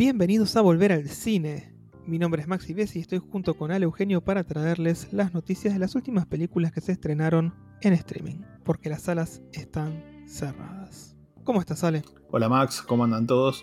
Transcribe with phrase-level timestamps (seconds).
[0.00, 1.74] Bienvenidos a Volver al Cine.
[2.06, 5.74] Mi nombre es Maxi Bessi y estoy junto con Ale Eugenio para traerles las noticias
[5.74, 11.18] de las últimas películas que se estrenaron en streaming, porque las salas están cerradas.
[11.44, 12.02] ¿Cómo estás, Ale?
[12.30, 13.62] Hola Max, ¿cómo andan todos?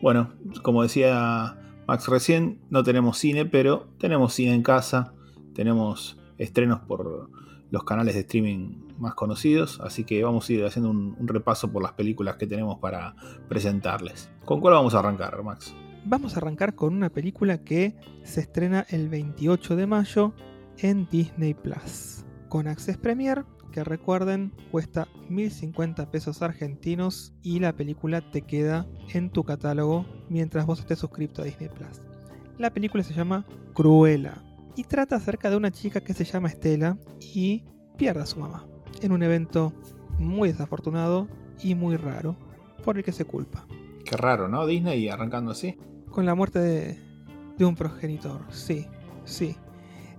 [0.00, 0.32] Bueno,
[0.62, 1.58] como decía
[1.88, 5.14] Max recién, no tenemos cine, pero tenemos cine en casa,
[5.52, 7.28] tenemos estrenos por
[7.72, 11.82] los canales de streaming más conocidos, así que vamos a ir haciendo un, repaso por
[11.82, 13.16] las películas que tenemos para
[13.48, 14.30] presentarles.
[14.44, 15.74] ¿Con cuál vamos a arrancar, Max?
[16.04, 20.34] Vamos a arrancar con una película que se estrena el 28 de mayo
[20.78, 28.20] en Disney Plus, con Access Premier, que recuerden cuesta 1050 pesos argentinos y la película
[28.20, 32.02] te queda en tu catálogo mientras vos estés suscrito a Disney Plus.
[32.58, 34.42] La película se llama Cruella
[34.76, 37.64] y trata acerca de una chica que se llama Estela y
[37.96, 38.66] pierde a su mamá
[39.00, 39.72] en un evento
[40.18, 41.28] muy desafortunado
[41.62, 42.36] y muy raro
[42.84, 43.66] por el que se culpa.
[44.04, 44.66] Qué raro, ¿no?
[44.66, 45.76] Disney arrancando así.
[46.10, 46.98] Con la muerte de,
[47.56, 48.86] de un progenitor, sí,
[49.24, 49.56] sí.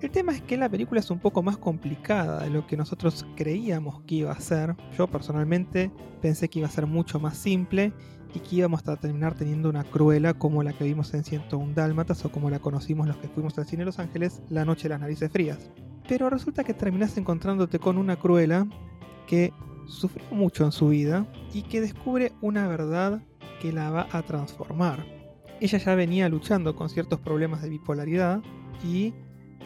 [0.02, 3.26] El tema es que la película es un poco más complicada de lo que nosotros
[3.38, 4.76] creíamos que iba a ser.
[4.98, 7.94] Yo personalmente pensé que iba a ser mucho más simple
[8.34, 12.26] y que íbamos a terminar teniendo una cruela como la que vimos en 101 Dálmatas
[12.26, 15.02] o como la conocimos los que fuimos al cine Los Ángeles la noche de las
[15.02, 15.70] narices frías.
[16.08, 18.68] Pero resulta que terminás encontrándote con una cruela
[19.28, 19.54] que
[19.86, 23.22] sufrió mucho en su vida y que descubre una verdad
[23.62, 25.06] que la va a transformar.
[25.60, 28.42] Ella ya venía luchando con ciertos problemas de bipolaridad
[28.84, 29.14] y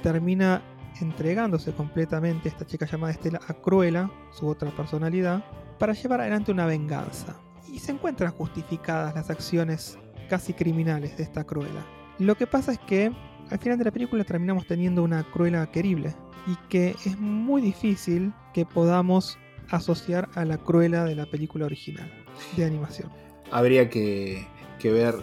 [0.03, 0.61] termina
[1.01, 5.43] entregándose completamente esta chica llamada Estela a Cruella, su otra personalidad,
[5.79, 7.39] para llevar adelante una venganza
[7.71, 9.97] y se encuentran justificadas las acciones
[10.29, 11.85] casi criminales de esta Cruella.
[12.19, 13.11] Lo que pasa es que
[13.49, 16.13] al final de la película terminamos teniendo una Cruella querible
[16.47, 19.37] y que es muy difícil que podamos
[19.69, 22.11] asociar a la Cruella de la película original
[22.55, 23.11] de animación.
[23.51, 24.45] Habría que,
[24.83, 25.15] ver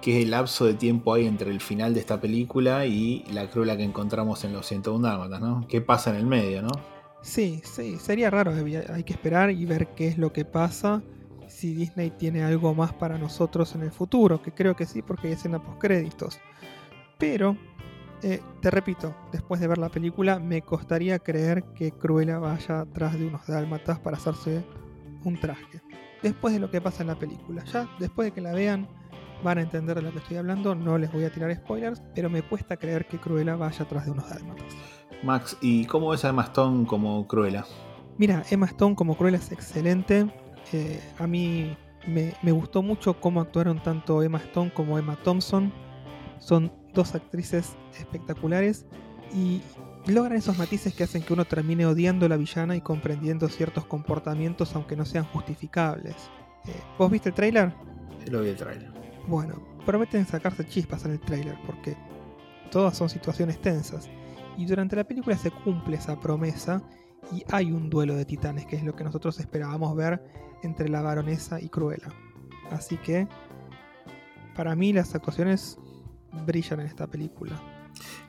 [0.00, 3.84] qué lapso de tiempo hay entre el final de esta película y la Cruella que
[3.84, 5.66] encontramos en los 101 Dálmatas, ¿no?
[5.68, 6.70] ¿Qué pasa en el medio, no?
[7.22, 11.02] Sí, sí, sería raro, hay que esperar y ver qué es lo que pasa
[11.56, 15.28] si Disney tiene algo más para nosotros en el futuro, que creo que sí porque
[15.28, 16.38] hay escena post créditos.
[17.16, 17.56] Pero,
[18.22, 23.18] eh, te repito, después de ver la película, me costaría creer que Cruella vaya atrás
[23.18, 24.66] de unos dálmatas para hacerse
[25.24, 25.80] un traje.
[26.22, 28.86] Después de lo que pasa en la película, ya después de que la vean,
[29.42, 30.74] van a entender de lo que estoy hablando.
[30.74, 34.10] No les voy a tirar spoilers, pero me cuesta creer que Cruella vaya atrás de
[34.10, 34.76] unos dálmatas.
[35.22, 37.64] Max, ¿y cómo ves a Emma Stone como Cruella?
[38.18, 40.30] Mira, Emma Stone como Cruella es excelente
[41.18, 45.72] a mí me, gustó mucho cómo actuaron tanto Emma Stone como Emma Thompson.
[46.38, 48.86] Son dos actrices espectaculares
[49.34, 49.60] y
[50.06, 53.86] logran esos matices que hacen que uno termine odiando a la villana y comprendiendo ciertos
[53.86, 56.14] comportamientos aunque no sean justificables.
[56.66, 57.72] Eh, ¿Vos viste el trailer?
[58.30, 58.90] Lo vi el trailer.
[59.26, 61.96] Bueno, prometen sacarse chispas en el trailer porque
[62.70, 64.08] todas son situaciones tensas.
[64.56, 66.82] Y durante la película se cumple esa promesa
[67.32, 70.22] y hay un duelo de titanes, que es lo que nosotros esperábamos ver
[70.62, 72.08] entre la baronesa y Cruella.
[72.70, 73.28] Así que,
[74.54, 75.78] para mí, las actuaciones
[76.44, 77.60] brillan en esta película.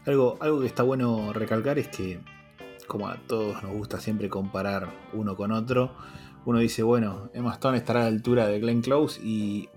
[0.05, 2.21] Algo, algo que está bueno recalcar es que,
[2.87, 5.93] como a todos nos gusta siempre comparar uno con otro,
[6.45, 9.67] uno dice, bueno, Emma Stone estará a la altura de Glenn Close y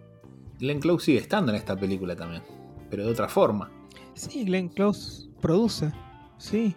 [0.60, 2.42] Glenn Close sigue estando en esta película también,
[2.88, 3.70] pero de otra forma.
[4.14, 5.90] Sí, Glenn Close produce,
[6.38, 6.76] sí.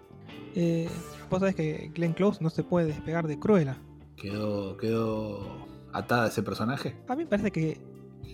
[0.56, 0.90] Eh,
[1.34, 3.78] vos sabés que Glenn Close no se puede despegar de Cruella.
[4.16, 6.96] Quedó, quedó atada a ese personaje.
[7.08, 7.82] A mí me parece que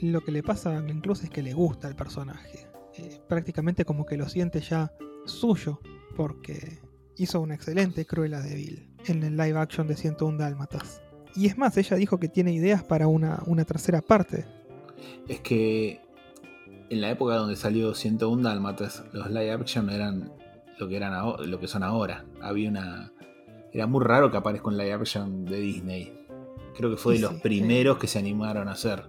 [0.01, 2.67] lo que le pasa a Glenn Close es que le gusta el personaje.
[2.97, 4.91] Eh, prácticamente como que lo siente ya
[5.25, 5.79] suyo,
[6.17, 6.79] porque
[7.15, 11.01] hizo una excelente Cruella de Vil en el live action de 101 Dálmatas.
[11.35, 14.45] Y es más, ella dijo que tiene ideas para una, una tercera parte.
[15.29, 16.01] Es que
[16.89, 20.33] en la época donde salió 101 Dálmatas, los live action eran
[20.79, 21.13] lo que, eran,
[21.49, 22.25] lo que son ahora.
[22.41, 23.11] Había una.
[23.71, 26.13] Era muy raro que aparezca un live action de Disney.
[26.75, 29.03] Creo que fue de los primeros que se animaron a hacer.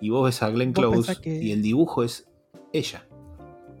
[0.00, 2.28] Y vos ves a Glenn Close y el dibujo es
[2.72, 3.06] ella.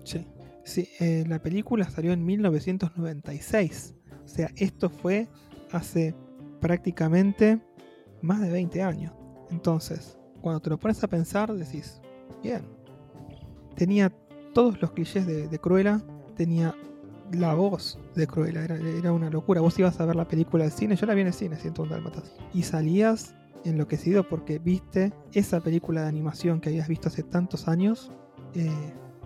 [0.04, 0.26] Sí.
[0.64, 3.94] Sí, eh, la película salió en 1996.
[4.22, 5.28] O sea, esto fue
[5.72, 6.14] hace
[6.60, 7.60] prácticamente
[8.20, 9.14] más de 20 años.
[9.50, 12.00] Entonces, cuando te lo pones a pensar, decís,
[12.42, 12.66] bien.
[13.76, 14.12] Tenía
[14.52, 16.02] todos los clichés de, de Cruella,
[16.36, 16.74] tenía
[17.32, 19.60] la voz de Cruella, era, una locura.
[19.60, 21.82] Vos ibas a ver la película del cine, yo la vi en el cine, siento
[21.82, 23.34] un Dálmatas, y salías
[23.64, 28.10] enloquecido porque viste esa película de animación que habías visto hace tantos años
[28.54, 28.70] eh,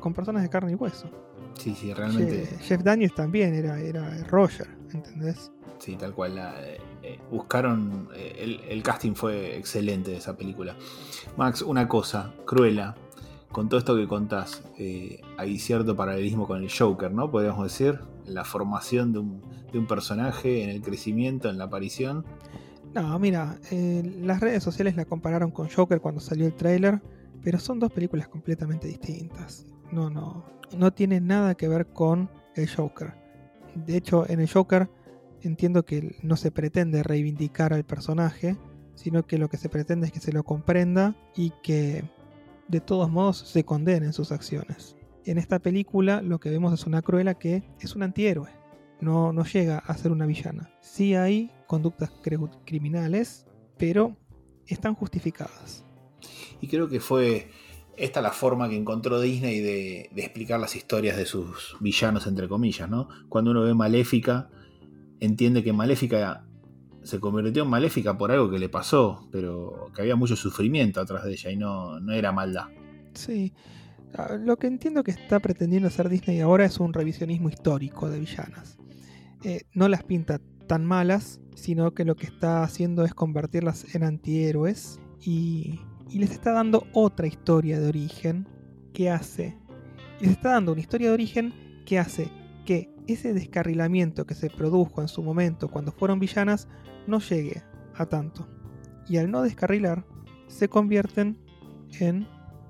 [0.01, 1.11] con personas de carne y hueso.
[1.59, 2.49] Sí, sí, realmente.
[2.63, 5.53] Jeff, Daniels también era, era Roger, ¿entendés?
[5.79, 6.39] Sí, tal cual.
[6.39, 8.09] Eh, eh, buscaron.
[8.15, 10.77] el, el, casting fue excelente de esa película.
[11.37, 12.95] Max, una cosa, Cruella.
[13.53, 17.31] Con todo esto que contás, eh, hay cierto paralelismo con el Joker, ¿no?
[17.31, 22.25] Podríamos decir, la formación de un, de un personaje, en el crecimiento, en la aparición.
[22.95, 27.01] No, mira, eh, las redes sociales la compararon con Joker cuando salió el tráiler,
[27.43, 29.67] pero son dos películas completamente distintas.
[29.91, 30.45] No, no,
[30.77, 33.15] no tiene nada que ver con el Joker.
[33.75, 34.91] De hecho, en el Joker
[35.43, 38.57] entiendo que no se pretende reivindicar al personaje,
[38.95, 42.05] sino que lo que se pretende es que se lo comprenda y que
[42.69, 44.97] de todos modos se condenen sus acciones.
[45.25, 48.51] En esta película lo que vemos es una Cruella que es un antihéroe,
[49.03, 50.71] no, no llega a ser una villana.
[50.81, 52.13] Sí hay conductas
[52.65, 54.17] criminales, pero
[54.67, 55.85] están justificadas.
[56.61, 57.51] Y creo que fue
[57.97, 62.49] esta la forma que encontró Disney de, de, explicar las historias de sus villanos, entre
[62.49, 63.09] comillas, ¿no?
[63.29, 64.49] Cuando uno ve Maléfica,
[65.19, 66.47] entiende que Maléfica
[67.03, 71.25] se convirtió en Maléfica por algo que le pasó, pero que había mucho sufrimiento atrás
[71.25, 72.67] de ella y no, no era maldad.
[73.15, 73.53] Sí.
[74.15, 78.21] Ah, lo que entiendo que está pretendiendo hacer Disney ahora es un revisionismo histórico de
[78.21, 78.79] villanas.
[79.43, 84.05] Eh, no las pinta tan malas, sino que lo que está haciendo es convertirlas en
[84.05, 88.47] antihéroes y, y les está dando otra historia de origen
[88.93, 89.57] que hace.
[90.21, 92.31] Les está dando una historia de origen que hace
[92.65, 96.69] que ese descarrilamiento que se produjo en su momento cuando fueron villanas
[97.07, 97.63] no llegue
[97.95, 98.47] a tanto.
[99.09, 100.05] Y al no descarrilar,
[100.49, 101.39] se convierten
[102.01, 102.27] en,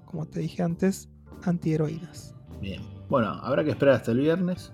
[0.06, 1.08] como te dije antes,
[1.44, 2.34] antiheroínas.
[2.60, 2.82] Bien.
[3.08, 4.72] Bueno, habrá que esperar hasta el viernes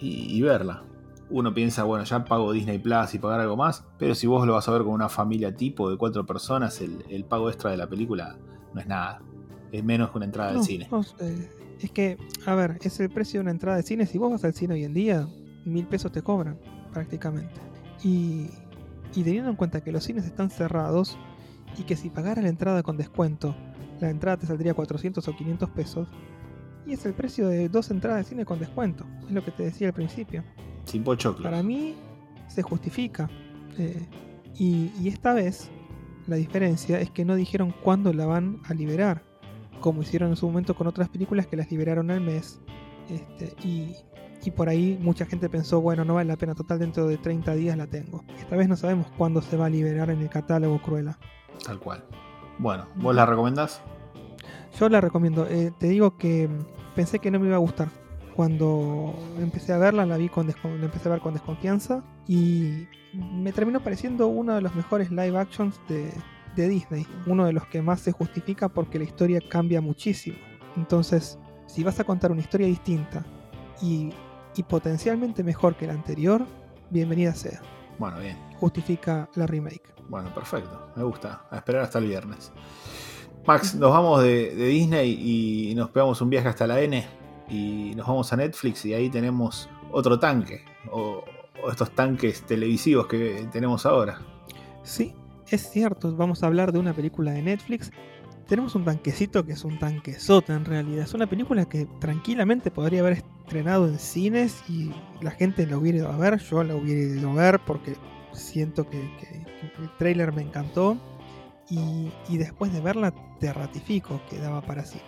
[0.00, 0.84] y, y verla
[1.30, 4.54] uno piensa, bueno, ya pago Disney Plus y pagar algo más, pero si vos lo
[4.54, 7.76] vas a ver con una familia tipo de cuatro personas, el, el pago extra de
[7.76, 8.36] la película
[8.72, 9.20] no es nada.
[9.72, 10.88] Es menos que una entrada No, al cine.
[10.90, 11.50] no, eh,
[11.80, 14.06] es que, a ver, es el precio de una entrada de cine.
[14.06, 15.26] Si vos vas al cine hoy en día,
[15.64, 16.58] mil pesos te cobran,
[16.92, 17.60] prácticamente.
[18.04, 18.50] Y,
[19.14, 21.18] y teniendo en cuenta que los cines están cerrados
[21.78, 23.54] y que si pagaras la entrada con descuento,
[24.00, 26.08] la entrada te saldría 400 o 500 pesos,
[26.86, 29.06] y es el precio de dos entradas de cine con descuento.
[29.26, 30.44] Es lo que te decía al principio.
[30.84, 31.42] Sin pochoclo.
[31.42, 31.94] Para mí
[32.48, 33.30] se justifica.
[33.78, 34.06] Eh,
[34.54, 35.70] y, y esta vez
[36.26, 39.22] la diferencia es que no dijeron cuándo la van a liberar,
[39.80, 42.60] como hicieron en su momento con otras películas que las liberaron al mes.
[43.08, 43.94] Este, y,
[44.44, 47.54] y por ahí mucha gente pensó, bueno, no vale la pena, total dentro de 30
[47.54, 48.24] días la tengo.
[48.38, 51.18] Esta vez no sabemos cuándo se va a liberar en el catálogo Cruella.
[51.64, 52.04] Tal cual.
[52.58, 53.80] Bueno, ¿vos la recomendás?
[54.78, 55.46] Yo la recomiendo.
[55.48, 57.88] Eh, te digo que mm, pensé que no me iba a gustar.
[58.34, 63.52] Cuando empecé a verla, la vi con la empecé a ver con desconfianza y me
[63.52, 66.12] terminó pareciendo uno de los mejores live actions de,
[66.56, 67.06] de Disney.
[67.26, 70.36] Uno de los que más se justifica porque la historia cambia muchísimo.
[70.76, 73.24] Entonces, si vas a contar una historia distinta
[73.80, 74.10] y,
[74.56, 76.46] y potencialmente mejor que la anterior,
[76.90, 77.60] bienvenida sea.
[77.98, 78.36] Bueno, bien.
[78.58, 79.94] Justifica la remake.
[80.08, 80.90] Bueno, perfecto.
[80.96, 81.46] Me gusta.
[81.50, 82.52] A esperar hasta el viernes.
[83.46, 87.04] Max, nos vamos de, de Disney y nos pegamos un viaje hasta la N
[87.48, 90.64] y nos vamos a Netflix y ahí tenemos otro tanque.
[90.90, 91.22] O,
[91.62, 94.18] o estos tanques televisivos que tenemos ahora.
[94.82, 95.14] Sí,
[95.48, 97.90] es cierto, vamos a hablar de una película de Netflix.
[98.46, 101.04] Tenemos un tanquecito que es un tanquezote en realidad.
[101.04, 105.98] Es una película que tranquilamente podría haber estrenado en cines y la gente la hubiera
[105.98, 106.38] ido a ver.
[106.38, 107.94] Yo la hubiera ido a ver porque
[108.32, 109.44] siento que, que
[109.82, 110.96] el trailer me encantó.
[111.70, 115.02] Y, y después de verla te ratifico que daba para cine.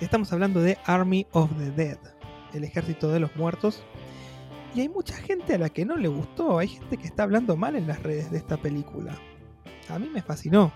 [0.00, 1.98] Estamos hablando de Army of the Dead,
[2.52, 3.84] el ejército de los muertos.
[4.74, 6.58] Y hay mucha gente a la que no le gustó.
[6.58, 9.16] Hay gente que está hablando mal en las redes de esta película.
[9.88, 10.72] A mí me fascinó.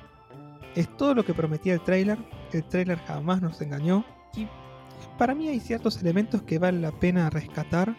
[0.77, 2.19] Es todo lo que prometía el tráiler.
[2.53, 4.05] El tráiler jamás nos engañó.
[4.37, 4.47] Y
[5.17, 7.97] para mí hay ciertos elementos que vale la pena rescatar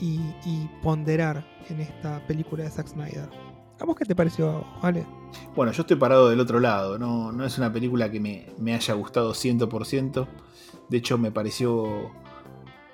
[0.00, 0.20] y,
[0.82, 3.28] ponderar en esta película de Zack Snyder.
[3.80, 5.06] ¿A vos qué te pareció, Ale?
[5.56, 6.98] Bueno, yo estoy parado del otro lado.
[6.98, 10.26] No, no es una película que me, me haya gustado 100%.
[10.90, 12.10] De hecho, me pareció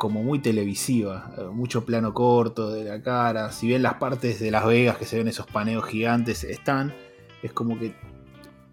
[0.01, 1.33] como muy televisiva.
[1.37, 3.53] eh, Mucho plano corto de la cara.
[3.53, 6.95] Si bien las partes de Las Vegas que se ven esos paneos gigantes están,
[7.43, 7.95] es como que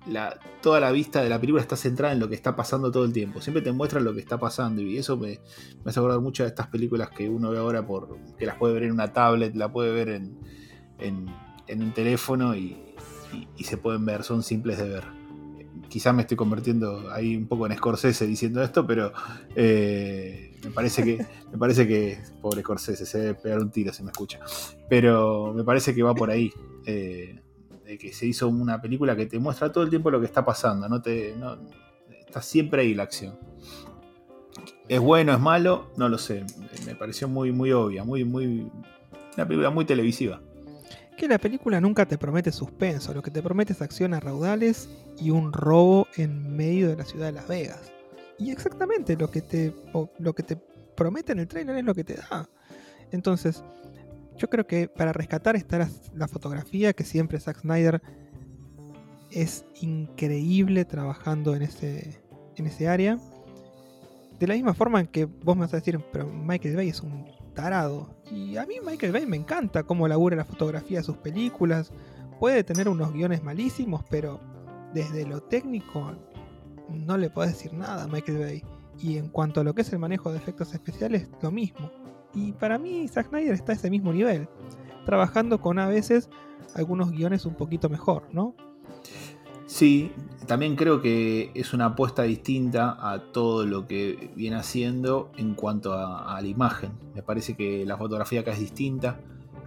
[0.10, 3.06] la, toda la vista de la película está centrada en lo que está pasando todo
[3.06, 3.42] el tiempo.
[3.42, 5.40] Siempre te muestran lo que está pasando y eso me,
[5.84, 8.74] me hace acordar mucho de estas películas que uno ve ahora por que las puede
[8.74, 10.38] ver en una tablet, la puede ver en,
[11.00, 11.28] en,
[11.68, 12.78] en un teléfono y,
[13.34, 15.04] y, y se pueden ver, son simples de ver.
[15.90, 19.14] Quizás me estoy convirtiendo ahí un poco en Scorsese diciendo esto, pero
[19.56, 24.04] eh, me parece que, me parece que, pobre Scorsese, se debe pegar un tiro si
[24.04, 24.40] me escucha.
[24.90, 26.52] Pero me parece que va por ahí.
[26.86, 27.40] eh,
[27.88, 30.44] de que se hizo una película que te muestra todo el tiempo lo que está
[30.44, 30.90] pasando.
[30.90, 31.34] No te,
[32.20, 33.40] está siempre ahí la acción.
[34.90, 35.90] ¿Es bueno, es malo?
[35.96, 36.46] No lo sé.
[36.86, 38.70] Me pareció muy, muy obvia, muy, muy.
[39.36, 40.42] Una película muy televisiva.
[41.16, 43.14] Que la película nunca te promete suspenso.
[43.14, 47.06] Lo que te promete es acción a raudales y un robo en medio de la
[47.06, 47.94] ciudad de Las Vegas.
[48.38, 49.74] Y exactamente lo que te,
[50.20, 50.58] lo que te
[50.96, 52.50] promete en el trailer es lo que te da.
[53.12, 53.64] Entonces,
[54.38, 58.02] yo creo que para rescatar está la, fotografía, que siempre Zack Snyder
[59.32, 62.22] es increíble trabajando en ese,
[62.56, 63.18] en ese área.
[64.40, 67.02] De la misma forma en que vos me vas a decir, pero Michael Bay es
[67.02, 67.26] un
[67.56, 68.16] tarado.
[68.32, 71.92] Y a mí Michael Bay me encanta cómo labura la fotografía de sus películas.
[72.40, 74.40] Puede tener unos guiones malísimos, pero
[74.94, 76.16] desde lo técnico
[76.90, 78.64] no le puedo decir nada a Michael Bay.
[79.00, 81.92] Y en cuanto a lo que es el manejo de efectos especiales, lo mismo.
[82.34, 84.48] Y para mí Zack Snyder está a ese mismo nivel,
[85.06, 86.30] trabajando con a veces
[86.76, 88.56] algunos guiones un poquito mejor, ¿no?
[89.68, 90.12] Sí,
[90.48, 95.94] también creo que es una apuesta distinta a todo lo que viene haciendo en cuanto
[95.94, 96.94] a, la imagen.
[97.14, 99.20] Me parece que la fotografía acá es distinta.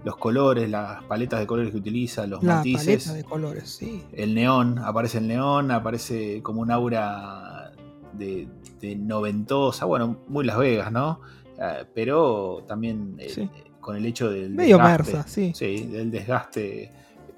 [0.03, 3.05] Los colores, las paletas de colores que utiliza, los la matices.
[3.05, 4.03] Paleta de colores, sí.
[4.13, 7.73] El neón, aparece el neón, aparece como un aura
[8.15, 8.49] de,
[8.81, 11.21] de noventosa, bueno, muy Las Vegas, ¿no?
[11.61, 13.49] Ah, pero también eh,
[13.81, 15.53] con el hecho del Medio desgaste, sí.
[15.55, 16.85] Sí, del desgaste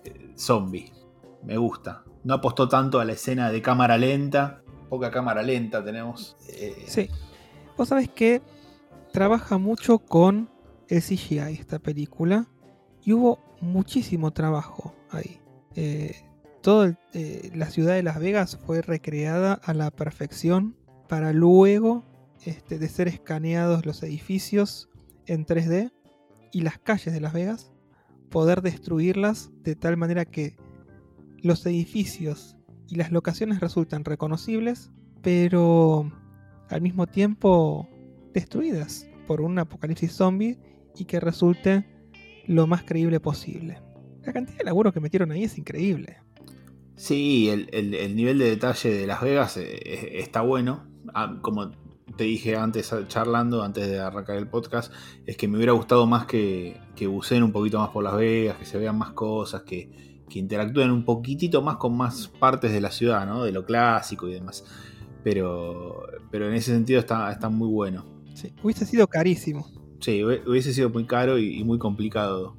[0.05, 0.93] eh, zombie.
[1.43, 2.05] Me gusta.
[2.23, 4.63] No apostó tanto a la escena de cámara lenta.
[4.89, 6.37] Poca cámara lenta tenemos.
[6.49, 7.11] Eh, sí.
[7.77, 8.43] Vos sabés que
[9.13, 10.49] trabaja mucho con
[10.89, 12.47] el CGI esta película.
[13.05, 15.41] Y hubo muchísimo trabajo ahí.
[16.61, 16.97] toda
[17.53, 20.77] la ciudad de Las Vegas fue recreada a la perfección
[21.09, 22.05] para luego
[22.45, 24.89] este, de ser escaneados los edificios
[25.27, 25.93] en 3D
[26.53, 27.73] y las calles de Las Vegas,
[28.31, 30.57] poder destruirlas de tal manera que
[31.43, 32.57] los edificios
[32.89, 34.91] y las locaciones resultan reconocibles,
[35.23, 36.11] pero
[36.69, 37.89] al mismo tiempo
[38.33, 40.59] destruidas por un apocalipsis zombie
[40.97, 41.87] y que resulte
[42.47, 43.81] lo más creíble posible.
[44.23, 46.19] La cantidad de laburo que metieron ahí es increíble.
[46.97, 50.87] Sí, el, nivel de detalle de Las Vegas eh, está bueno.
[51.15, 51.73] Ah, como
[52.17, 54.93] te dije antes, charlando, antes de arrancar el podcast,
[55.27, 58.57] es que me hubiera gustado más que, que buceen un poquito más por Las Vegas,
[58.59, 62.81] que se vean más cosas, que, que interactúen un poquitito más con más partes de
[62.81, 63.45] la ciudad, ¿no?
[63.45, 64.65] De lo clásico y demás.
[65.25, 68.05] Pero, pero en ese sentido está, está muy bueno.
[68.35, 69.71] Sí, hubiese sido carísimo.
[70.01, 72.57] Sí, hubiese sido muy caro y, muy complicado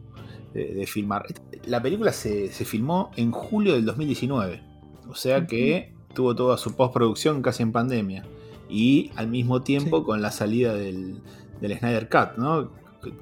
[0.53, 1.25] de, filmar.
[1.65, 4.63] La película se, se, filmó en julio del 2019.
[5.09, 8.25] O sea que tuvo toda su postproducción casi en pandemia
[8.69, 11.21] y al mismo tiempo con la salida del,
[11.61, 12.71] Snyder Cut, ¿no?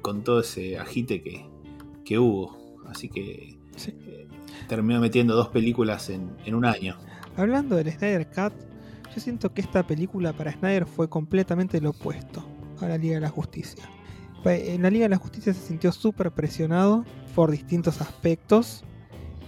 [0.00, 1.46] Con todo ese agite que,
[2.04, 2.56] que hubo.
[2.88, 4.28] Así que eh,
[4.68, 6.96] terminó metiendo dos películas en, un año.
[7.36, 8.52] Hablando del Snyder Cut,
[9.14, 12.44] yo siento que esta película para Snyder fue completamente lo opuesto
[12.80, 13.88] a la Liga de la Justicia.
[14.44, 18.82] En la Liga de la Justicia se sintió súper presionado por distintos aspectos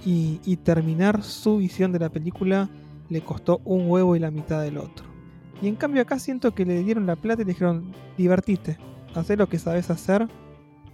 [0.06, 2.70] y, y terminar su visión de la película
[3.08, 5.13] le costó un huevo y la mitad del otro.
[5.62, 8.78] Y en cambio acá siento que le dieron la plata y le dijeron, divertite,
[9.14, 10.28] haz lo que sabes hacer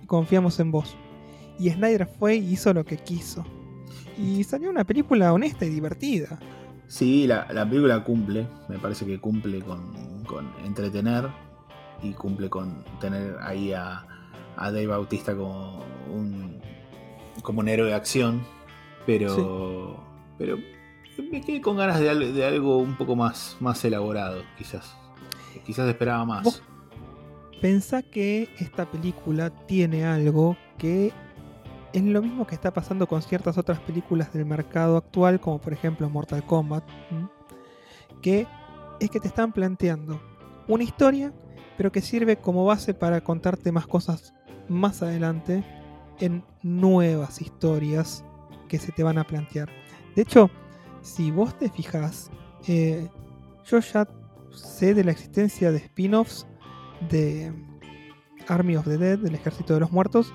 [0.03, 0.97] y confiamos en vos.
[1.59, 3.45] Y Snyder fue y hizo lo que quiso.
[4.17, 6.39] Y salió una película honesta y divertida.
[6.87, 9.81] Sí, la, película cumple, me parece que cumple con,
[10.65, 11.29] entretener
[12.03, 14.07] y cumple con tener ahí a,
[14.57, 16.61] a Dave Bautista como un,
[17.43, 18.43] como un héroe de acción,
[19.07, 20.03] pero,
[20.37, 20.57] pero
[21.19, 24.95] me quedé con ganas de, algo un poco más, más elaborado, quizás.
[25.65, 26.63] Quizás esperaba más.
[27.61, 31.13] Pensá que esta película tiene algo que
[31.93, 35.73] es lo mismo que está pasando con ciertas otras películas del mercado actual, como por
[35.73, 36.85] ejemplo Mortal Kombat,
[38.23, 38.47] que
[39.01, 40.21] es que te están planteando
[40.69, 41.33] una historia,
[41.77, 44.35] pero que sirve como base para contarte más cosas
[44.69, 45.65] más adelante
[46.21, 48.25] en nuevas historias
[48.69, 49.69] que se te van a plantear.
[50.15, 50.51] De hecho,
[51.03, 52.31] si vos te fijas,
[52.67, 53.09] eh,
[53.65, 54.09] yo ya
[54.53, 56.47] sé de la existencia de spin-offs
[57.09, 57.53] de
[58.49, 60.33] Army of the Dead, del Ejército de los Muertos,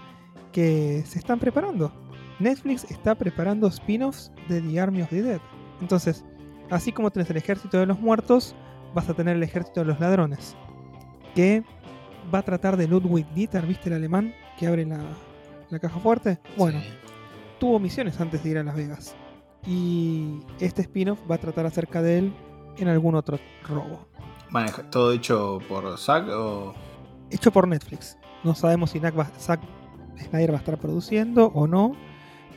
[0.52, 1.92] que se están preparando.
[2.40, 5.42] Netflix está preparando spin-offs de The Army of the Dead.
[5.82, 6.26] Entonces,
[6.70, 8.56] así como tenés el Ejército de los Muertos,
[8.94, 10.56] vas a tener el Ejército de los Ladrones,
[11.34, 11.64] que
[12.34, 15.04] va a tratar de Ludwig Dieter, ¿viste el alemán que abre la,
[15.70, 16.40] la caja fuerte?
[16.58, 16.80] Bueno,
[17.60, 19.16] tuvo misiones antes de ir a Las Vegas.
[19.68, 22.34] Y este spin-off va a tratar acerca de él
[22.78, 24.08] en algún otro robo.
[24.92, 26.74] ¿Todo hecho por Zack o...?
[27.32, 28.18] Hecho por Netflix.
[28.44, 29.62] No sabemos si Zack
[30.30, 31.94] Snyder va a estar produciendo o no,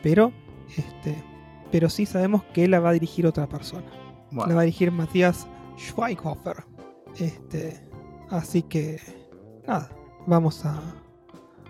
[0.03, 0.33] pero
[0.77, 1.25] este,
[1.71, 3.87] pero sí sabemos que la va a dirigir otra persona.
[4.31, 5.47] La va a dirigir Matías
[5.79, 6.65] Schweighofer.
[7.19, 7.81] Este,
[8.31, 9.01] así que
[9.67, 9.91] nada,
[10.27, 10.81] vamos a,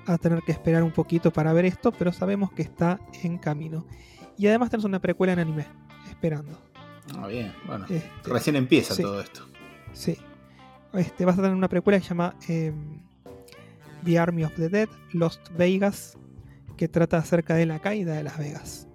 [0.09, 3.87] a tener que esperar un poquito para ver esto, pero sabemos que está en camino.
[4.37, 5.67] Y además tenemos una precuela en anime,
[6.09, 6.59] esperando.
[7.17, 7.85] Ah, bien, bueno.
[7.89, 9.47] Este, recién empieza todo esto.
[9.93, 10.17] Sí.
[10.95, 13.01] este, vas a tener una precuela que se llama em,
[14.05, 16.17] The Army of the Dead, Lost Vegas,
[16.77, 18.89] que trata acerca de la caída de Las Vegas.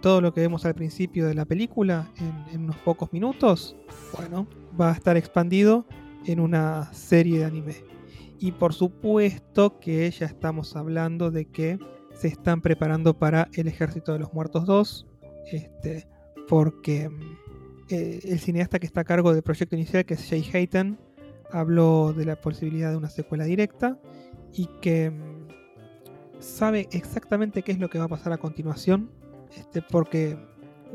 [0.00, 3.76] todo lo que vemos al principio de la película, en, en unos pocos minutos,
[4.16, 4.46] bueno,
[4.78, 5.86] va a estar expandido
[6.26, 7.91] en una serie de anime.
[8.42, 11.78] Y por supuesto que ya estamos hablando de que
[12.12, 15.06] se están preparando para el Ejército de los Muertos 2,
[15.52, 16.08] este,
[16.48, 17.08] porque
[17.88, 20.98] eh, el cineasta que está a cargo del proyecto inicial, que es Jay Hayton,
[21.52, 23.96] habló de la posibilidad de una secuela directa
[24.52, 29.08] y que mm, sabe exactamente qué es lo que va a pasar a continuación,
[29.56, 30.36] este, porque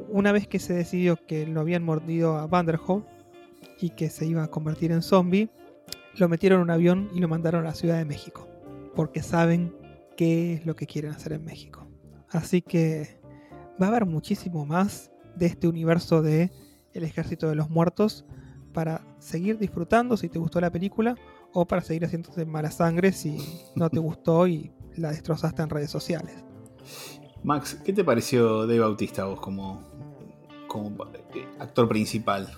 [0.09, 3.05] una vez que se decidió que lo habían mordido a Vanderhoff
[3.79, 5.49] y que se iba a convertir en zombie,
[6.17, 8.47] lo metieron en un avión y lo mandaron a la Ciudad de México,
[8.95, 9.75] porque saben
[10.15, 11.87] qué es lo que quieren hacer en México.
[12.29, 13.21] Así que
[13.81, 16.51] va a haber muchísimo más de este universo de
[16.93, 18.25] El Ejército de los Muertos
[18.73, 21.15] para seguir disfrutando si te gustó la película
[21.53, 23.37] o para seguir haciéndote mala sangre si
[23.75, 26.43] no te gustó y la destrozaste en redes sociales.
[27.43, 29.83] Max, ¿qué te pareció Dave Bautista vos como,
[30.67, 30.91] como
[31.59, 32.49] actor principal?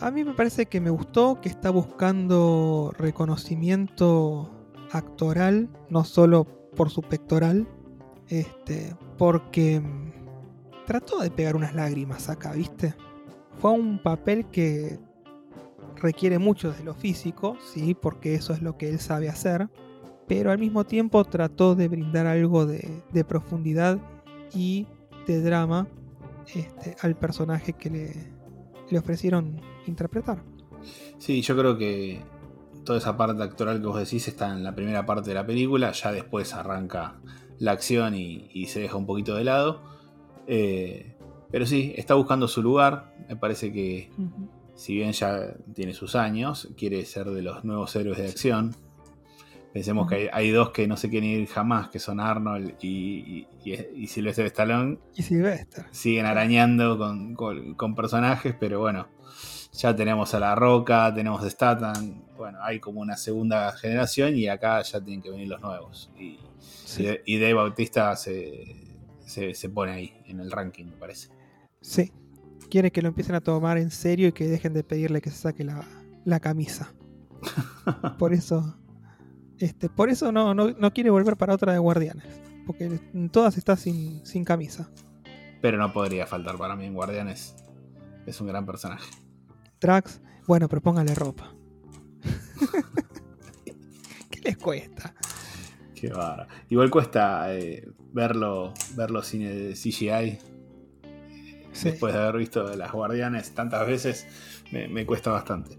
[0.00, 4.48] A mí me parece que me gustó, que está buscando reconocimiento
[4.92, 6.44] actoral, no solo
[6.76, 7.66] por su pectoral,
[8.28, 9.82] este, porque
[10.86, 12.94] trató de pegar unas lágrimas acá, ¿viste?
[13.58, 15.00] Fue un papel que
[15.96, 19.68] requiere mucho de lo físico, sí, porque eso es lo que él sabe hacer,
[20.28, 23.98] pero al mismo tiempo trató de brindar algo de, profundidad
[24.54, 24.86] y
[25.26, 25.88] de drama
[26.54, 28.32] este, al personaje que le,
[28.90, 30.42] le ofrecieron interpretar.
[31.18, 32.22] Sí, yo creo que
[32.84, 35.92] toda esa parte actoral que vos decís está en la primera parte de la película,
[35.92, 37.16] ya después arranca
[37.58, 39.98] la acción y se deja un poquito de lado.
[40.48, 41.14] Eh,
[41.52, 43.14] pero sí, está buscando su lugar.
[43.28, 44.10] Me parece que,
[44.74, 48.74] si bien ya tiene sus años, quiere ser de los nuevos héroes de acción.
[49.72, 53.72] Pensemos que hay, dos que no se quieren ir jamás, que son Arnold y, y,
[53.94, 54.98] y, Sylvester Stallone.
[55.14, 55.84] Y Sylvester.
[55.90, 56.98] Siguen arañando
[57.36, 59.08] con, personajes, pero bueno,
[59.72, 62.22] ya tenemos a La Roca, tenemos a Statham.
[62.36, 66.10] Bueno, hay como una segunda generación y acá ya tienen que venir los nuevos.
[66.18, 66.38] Y,
[67.26, 68.88] y Dave Bautista se,
[69.28, 71.28] se, pone ahí en el ranking, me parece.
[71.80, 72.12] Sí.
[72.70, 75.36] Quiere que lo empiecen a tomar en serio y que dejen de pedirle que se
[75.36, 76.92] saque la, camisa.
[78.18, 78.76] por eso.
[79.58, 82.26] Este, por eso no, no, quiere volver para otra de Guardianes.
[82.66, 84.90] Porque en todas está sin, sin camisa.
[85.62, 87.56] Pero no podría faltar para mí en Guardianes.
[88.26, 89.08] Es un gran personaje.
[89.78, 91.54] Trax, bueno, pero póngale ropa.
[94.30, 95.14] ¿Qué les cuesta?
[95.94, 96.12] Qué
[96.68, 100.38] Igual cuesta eh, verlo, verlo sin CGI.
[101.82, 104.26] Después de haber visto Las Guardianes tantas veces,
[104.72, 105.78] me, cuesta bastante.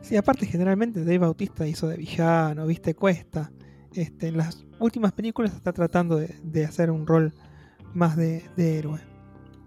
[0.00, 3.52] Sí, aparte generalmente Dave Bautista hizo de villano, viste, cuesta.
[3.92, 7.32] Este, en las últimas películas está tratando de, hacer un rol
[7.94, 9.00] más de, héroe.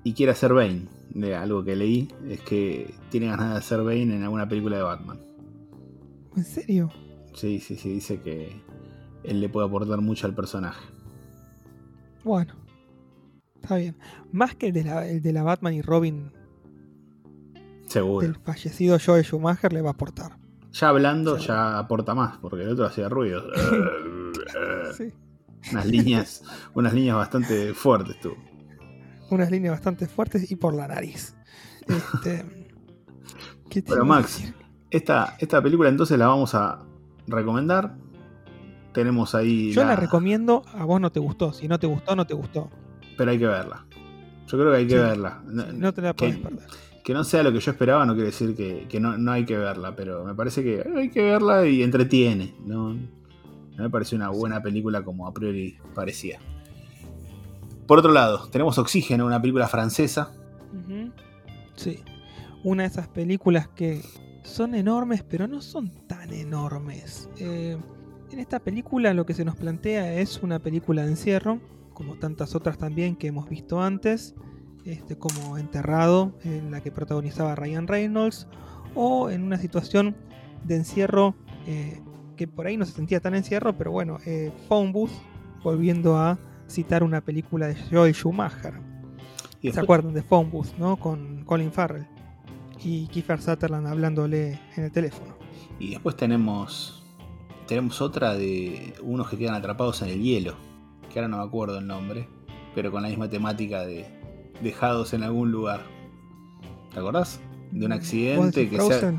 [0.03, 0.87] Y quiere hacer Bane.
[1.13, 4.83] De algo que leí es que tiene ganas de hacer Bane en alguna película de
[4.83, 5.19] Batman.
[6.35, 6.89] ¿En serio?
[7.33, 8.61] Sí, sí, sí, dice que
[9.23, 10.85] él le puede aportar mucho al personaje.
[12.23, 12.53] Bueno,
[13.61, 13.97] está bien.
[14.31, 16.31] Más que el de la, Batman y Robin.
[17.87, 18.25] Seguro.
[18.25, 20.37] El fallecido Joe Schumacher le va a aportar.
[20.71, 23.43] Ya hablando, ya aporta más, porque el otro hacía ruido.
[24.97, 25.11] sí.
[25.71, 26.43] Unas líneas,
[26.73, 28.35] unas líneas bastante fuertes tú.
[29.31, 31.35] Unas líneas bastante fuertes y por la nariz.
[31.87, 32.45] Este,
[33.87, 34.53] Pero Max,
[34.89, 36.83] esta, esta película entonces la vamos a
[37.27, 37.95] recomendar
[38.93, 39.71] tenemos ahí.
[39.71, 39.95] Yo la...
[39.95, 41.53] recomiendo, a vos no te gustó.
[41.53, 42.69] Si no te gustó, no te gustó.
[43.17, 43.85] Pero hay que verla.
[44.47, 45.41] Yo creo que hay que verla.
[45.45, 46.67] No, te la puedes perder.
[47.03, 49.95] Que no sea lo que yo esperaba, no quiere decir que, no, hay que verla,
[49.95, 52.53] pero me parece que hay que verla y entretiene.
[52.65, 52.95] No,
[53.77, 56.39] me parece una buena película como a priori parecía.
[57.91, 60.31] Por otro lado, tenemos Oxígeno, una película francesa.
[61.75, 61.99] Sí.
[62.63, 64.01] Una de esas películas que
[64.43, 67.29] son enormes, pero no son tan enormes.
[67.37, 67.77] Eh,
[68.31, 71.59] en esta película lo que se nos plantea es una película de encierro,
[71.93, 74.35] como tantas otras también que hemos visto antes,
[74.85, 78.47] este, como Enterrado, en la que protagonizaba Ryan Reynolds,
[78.95, 80.15] o en una situación
[80.63, 81.35] de encierro
[81.67, 82.01] eh,
[82.37, 85.11] que por ahí no se sentía tan encierro, pero bueno, eh, Phone Booth,
[85.61, 86.39] volviendo a
[86.71, 88.73] citar una película de Joel Schumacher.
[89.61, 90.97] ¿Se acuerdan de Booth, no?
[90.97, 92.07] Con Colin Farrell
[92.83, 95.35] y Kiefer Sutherland hablándole en el teléfono.
[95.79, 96.97] Y después tenemos
[97.67, 100.55] tenemos otra de unos que quedan atrapados en el hielo,
[101.11, 102.27] que ahora no me acuerdo el nombre,
[102.75, 104.05] pero con la misma temática de
[104.61, 105.81] dejados en algún lugar.
[106.93, 107.39] ¿Te acordás?
[107.71, 109.13] De un accidente que se...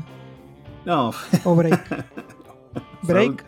[0.85, 1.11] No.
[1.45, 2.05] ¿O Break?
[3.03, 3.45] ¿Break?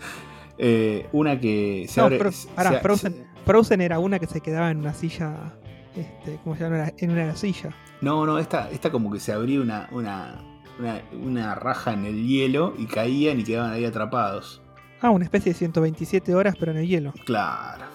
[0.58, 2.20] Eh, una que se No, abre.
[2.20, 5.54] Fro- se- Frozen, se- Frozen era una que se quedaba en una silla.
[5.96, 6.92] Este, ¿Cómo se llama?
[6.98, 7.70] En una silla.
[8.02, 10.42] No, no, esta, esta como que se abría una, una,
[10.80, 14.62] una, una raja en el hielo y caían y quedaban ahí atrapados.
[15.02, 17.14] Ah, una especie de 127 horas, pero en el hielo.
[17.26, 17.86] Claro.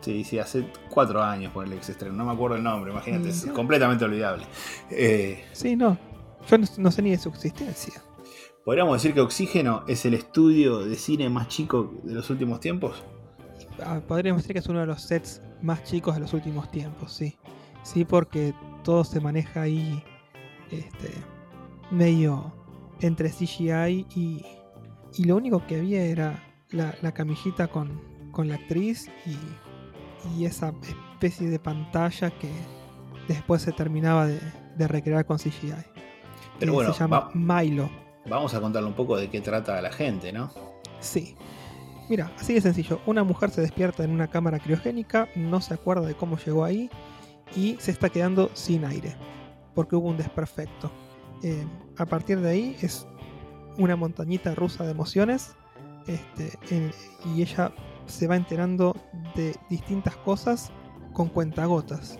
[0.00, 2.14] Sí, sí, hace cuatro años por el ex estreno.
[2.14, 4.44] No me acuerdo el nombre, imagínate, es completamente olvidable.
[4.90, 5.98] Eh, Sí, no.
[6.48, 8.00] Yo no, no sé ni de su existencia.
[8.64, 13.02] ¿Podríamos decir que Oxígeno es el estudio de cine más chico de los últimos tiempos?
[13.84, 17.12] Ah, Podríamos decir que es uno de los sets más chicos de los últimos tiempos,
[17.12, 17.36] sí.
[17.82, 20.02] Sí, porque todo se maneja ahí
[20.70, 21.10] este,
[21.90, 22.52] medio
[23.00, 24.44] entre CGI y,
[25.16, 28.00] y lo único que había era la, la camillita con,
[28.32, 30.72] con la actriz y, y esa
[31.14, 32.50] especie de pantalla que
[33.28, 34.40] después se terminaba de,
[34.76, 35.72] de recrear con CGI.
[36.58, 37.30] Pero bueno, se llama va-
[37.62, 37.88] Milo.
[38.28, 40.50] vamos a contarle un poco de qué trata a la gente, ¿no?
[41.00, 41.34] Sí.
[42.10, 43.00] Mira, así de sencillo.
[43.06, 46.90] Una mujer se despierta en una cámara criogénica, no se acuerda de cómo llegó ahí
[47.54, 49.14] y se está quedando sin aire
[49.76, 50.90] porque hubo un desperfecto.
[51.44, 51.64] Eh,
[51.96, 53.06] a partir de ahí es
[53.78, 55.54] una montañita rusa de emociones
[56.08, 56.50] este,
[57.24, 57.72] y ella
[58.06, 58.96] se va enterando
[59.36, 60.72] de distintas cosas
[61.12, 62.18] con cuentagotas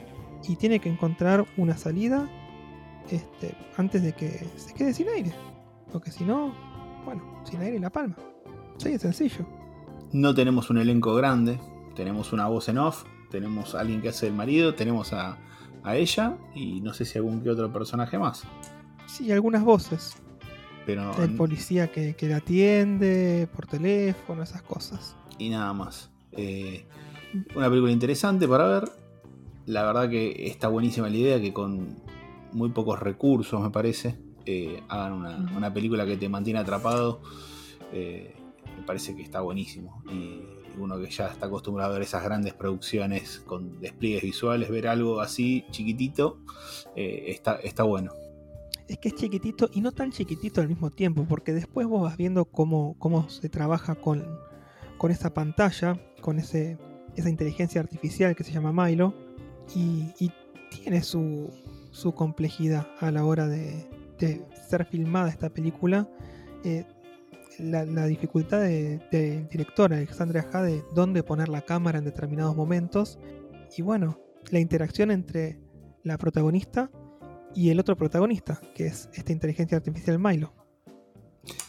[0.48, 2.29] y tiene que encontrar una salida
[3.11, 5.33] este, antes de que se quede sin aire.
[5.90, 6.55] Porque si no,
[7.05, 8.16] bueno, sin aire la palma.
[8.79, 9.60] Sí, es sencillo.
[10.12, 11.61] No tenemos un elenco grande,
[11.94, 15.38] tenemos una voz en off, tenemos a alguien que hace el marido, tenemos a,
[15.85, 18.42] a ella y no sé si algún que otro personaje más.
[19.07, 20.16] Sí, algunas voces.
[20.87, 25.16] Pero El policía que, que la atiende por teléfono, esas cosas.
[25.38, 26.11] y nada más.
[26.33, 26.87] Eh,
[27.55, 28.90] una película interesante para ver.
[29.66, 31.96] La verdad que está buenísima la idea que con
[32.53, 37.20] muy pocos recursos, me parece, eh, hagan una, una película que te mantiene atrapado.
[37.92, 38.35] Eh,
[38.83, 40.03] parece que está buenísimo.
[40.11, 40.43] Y
[40.79, 45.21] uno que ya está acostumbrado a ver esas grandes producciones con despliegues visuales, ver algo
[45.21, 46.38] así chiquitito,
[46.97, 48.12] eh, está, está bueno.
[48.88, 52.16] Es que es chiquitito y no tan chiquitito al mismo tiempo, porque después vos vas
[52.16, 54.25] viendo cómo, cómo se trabaja con,
[54.99, 56.77] con esa pantalla, con ese,
[57.14, 59.14] esa inteligencia artificial que se llama Milo,
[59.75, 60.33] y,
[60.71, 61.51] tiene su,
[61.90, 63.90] su complejidad a la hora de,
[64.21, 66.09] de ser filmada esta película.
[66.62, 66.85] Eh,
[67.62, 73.18] la, dificultad de- del director Alexandra Ha de dónde poner la cámara en determinados momentos,
[73.77, 74.18] y bueno,
[74.51, 75.61] la interacción entre
[76.03, 76.90] la protagonista
[77.55, 80.53] y el otro protagonista, que es esta inteligencia artificial Milo.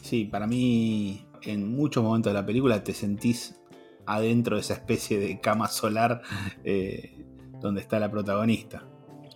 [0.01, 3.55] Sí, para mí en muchos momentos de la película te sentís
[4.05, 6.21] adentro de esa especie de cama solar
[6.63, 7.25] eh,
[7.59, 8.83] donde está la protagonista.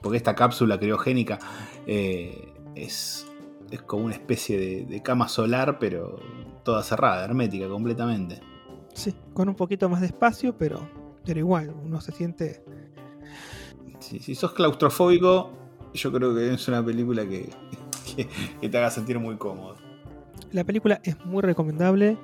[0.01, 1.39] Porque esta cápsula criogénica
[1.87, 3.25] eh, es,
[3.75, 6.19] es como una especie de, de cama solar, pero
[6.63, 8.39] toda cerrada, hermética completamente.
[8.93, 10.79] Sí, con un poquito más de espacio, pero,
[11.25, 12.63] pero igual, uno se siente...
[13.99, 15.49] Si, si sos claustrofóbico,
[15.93, 17.49] yo creo que es una película que,
[18.15, 18.27] que-
[18.61, 19.75] que te haga sentir muy cómodo.
[20.51, 22.17] La película es muy recomendable,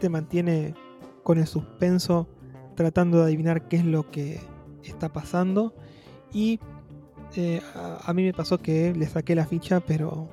[0.00, 0.74] te mantiene
[1.22, 2.28] con el suspenso
[2.74, 4.40] tratando de adivinar qué es lo que
[4.84, 5.74] está pasando
[6.32, 6.58] y
[7.36, 10.28] eh, a, a mí me pasó que le saqué la ficha, pero,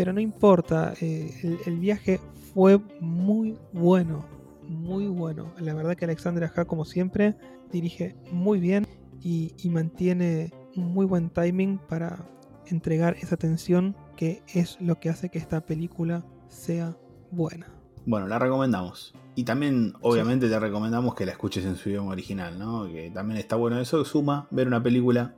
[0.00, 2.20] pero no importa, eh, el, el viaje
[2.54, 4.24] fue muy bueno,
[4.66, 5.52] muy bueno.
[5.58, 7.36] La verdad que Alexandra Ha, como siempre,
[7.70, 8.86] dirige muy bien
[9.22, 12.26] y, y mantiene un muy buen timing para
[12.64, 16.96] entregar esa tensión que es lo que hace que esta película sea
[17.30, 17.66] buena.
[18.06, 19.12] Bueno, la recomendamos.
[19.34, 22.86] Y también, obviamente, te recomendamos que la escuches en su idioma original, ¿no?
[22.86, 24.02] Que también está bueno eso.
[24.06, 25.34] Suma ver una película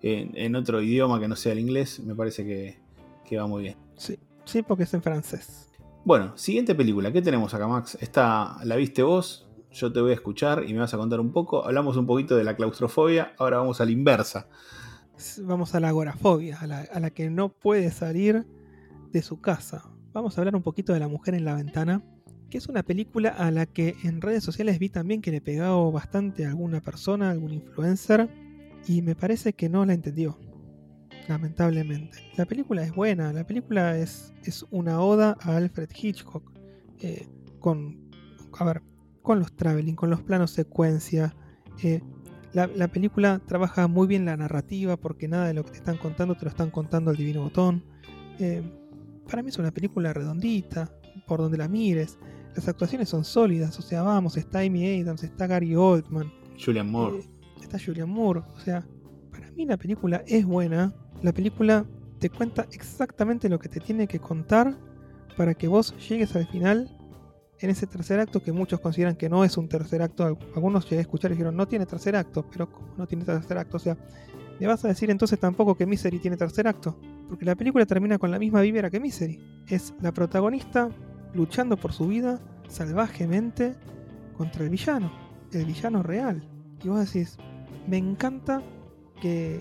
[0.00, 2.78] en, en otro idioma que no sea el inglés, me parece que,
[3.28, 3.85] que va muy bien.
[3.96, 5.70] Sí, sí, porque es en francés.
[6.04, 7.12] Bueno, siguiente película.
[7.12, 7.98] ¿Qué tenemos acá, Max?
[8.00, 11.32] Esta la viste vos, yo te voy a escuchar y me vas a contar un
[11.32, 11.64] poco.
[11.64, 14.48] Hablamos un poquito de la claustrofobia, ahora vamos a la inversa.
[15.42, 18.46] Vamos a la agorafobia, a la, a la que no puede salir
[19.10, 19.90] de su casa.
[20.12, 22.02] Vamos a hablar un poquito de La Mujer en la Ventana,
[22.50, 25.90] que es una película a la que en redes sociales vi también que le pegaba
[25.90, 28.30] bastante a alguna persona, algún influencer,
[28.86, 30.38] y me parece que no la entendió.
[31.28, 32.18] Lamentablemente.
[32.36, 36.52] La película es buena, la película es, es una oda a Alfred Hitchcock.
[37.00, 37.26] eh,
[37.58, 37.98] con,
[38.58, 38.82] a ver,
[39.22, 41.34] con los traveling, con los planos secuencia.
[41.82, 42.00] eh,
[42.52, 45.98] la, la película trabaja muy bien la narrativa porque nada de lo que te están
[45.98, 47.84] contando te lo están contando al divino botón.
[48.38, 48.62] Eh,
[49.28, 50.90] para mí es una película redondita,
[51.26, 52.18] por donde la mires.
[52.54, 56.32] Las actuaciones son sólidas, o sea, vamos, está Amy Adams, está Gary Oldman,
[56.64, 57.24] Julian Moore.
[57.60, 58.40] está Julian Moore.
[58.54, 58.86] O sea,
[59.30, 60.94] para mí la película es buena.
[61.22, 61.84] La película
[62.18, 64.74] te cuenta exactamente lo que te tiene que contar
[65.36, 66.96] para que vos llegues al final
[67.60, 70.38] en ese tercer acto que muchos consideran que no es un tercer acto.
[70.54, 73.76] Algunos llegué a escuchar y dijeron, no tiene tercer acto, pero no tiene tercer acto?
[73.76, 73.96] O sea,
[74.60, 76.98] ¿me vas a decir entonces tampoco que Misery tiene tercer acto?
[77.28, 79.40] Porque la película termina con la misma vívera que Misery.
[79.66, 80.90] Es la protagonista
[81.34, 83.74] luchando por su vida salvajemente
[84.36, 85.12] contra el villano,
[85.52, 86.46] el villano real.
[86.82, 87.38] Y vos decís,
[87.86, 88.62] me encanta
[89.20, 89.60] que,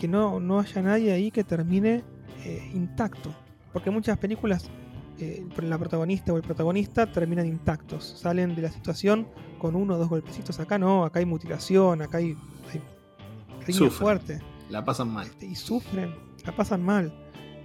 [0.00, 2.02] que no, no haya nadie ahí que termine
[2.44, 3.32] eh, intacto.
[3.72, 4.70] Porque muchas películas
[5.18, 9.98] eh, la protagonista o el protagonista terminan intactos, salen de la situación con uno o
[9.98, 10.58] dos golpecitos.
[10.58, 12.34] Acá no, acá hay mutilación, acá hay,
[12.72, 14.40] hay fuerte.
[14.70, 15.26] La pasan mal.
[15.26, 16.14] Este, y sufren,
[16.46, 17.12] la pasan mal.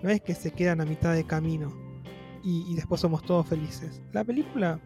[0.03, 1.73] No es que se quedan a mitad de camino
[2.43, 4.03] y, después somos todos felices.
[4.11, 4.79] La película,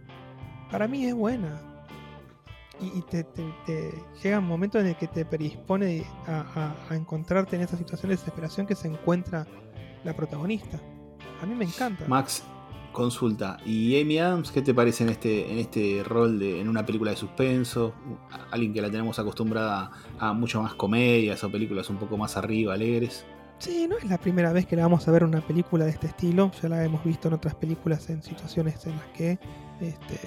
[0.72, 1.62] para mí, es buena.
[2.82, 3.26] Y, te,
[4.24, 8.16] llega un momento en el que te predispone a, a encontrarte en esa situación de
[8.16, 9.46] desesperación que se encuentra
[10.04, 10.80] la protagonista.
[11.42, 12.06] A mí me encanta.
[12.08, 12.44] Max,
[12.92, 13.58] consulta.
[13.66, 17.12] ¿Y Amy Adams qué te parece en este, en este rol de, en una película
[17.12, 17.94] de suspenso?
[18.52, 22.74] Alguien que la tenemos acostumbrada a mucho más comedias o películas un poco más arriba,
[22.74, 23.26] alegres.
[23.60, 26.08] Sí, no es la primera vez que la vamos a ver una película de este
[26.08, 26.52] estilo.
[26.62, 29.40] Ya la hemos visto en otras películas en situaciones en las que
[29.82, 30.20] este,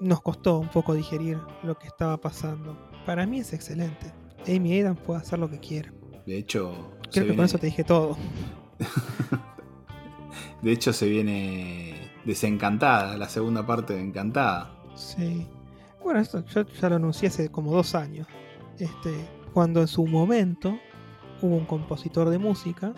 [0.00, 2.76] nos costó un poco digerir lo que estaba pasando.
[3.06, 4.12] Para mí es excelente.
[4.48, 5.92] Amy Adams puede hacer lo que quiera.
[6.26, 8.16] De hecho, creo que con eso te dije todo.
[10.62, 14.70] De hecho, se viene desencantada, la segunda parte de Encantada.
[14.94, 15.46] Sí.
[16.02, 18.26] Bueno, esto yo ya lo anuncié hace como dos años.
[18.78, 19.12] Este,
[19.52, 20.78] cuando en su momento
[21.42, 22.92] hubo un compositor de música,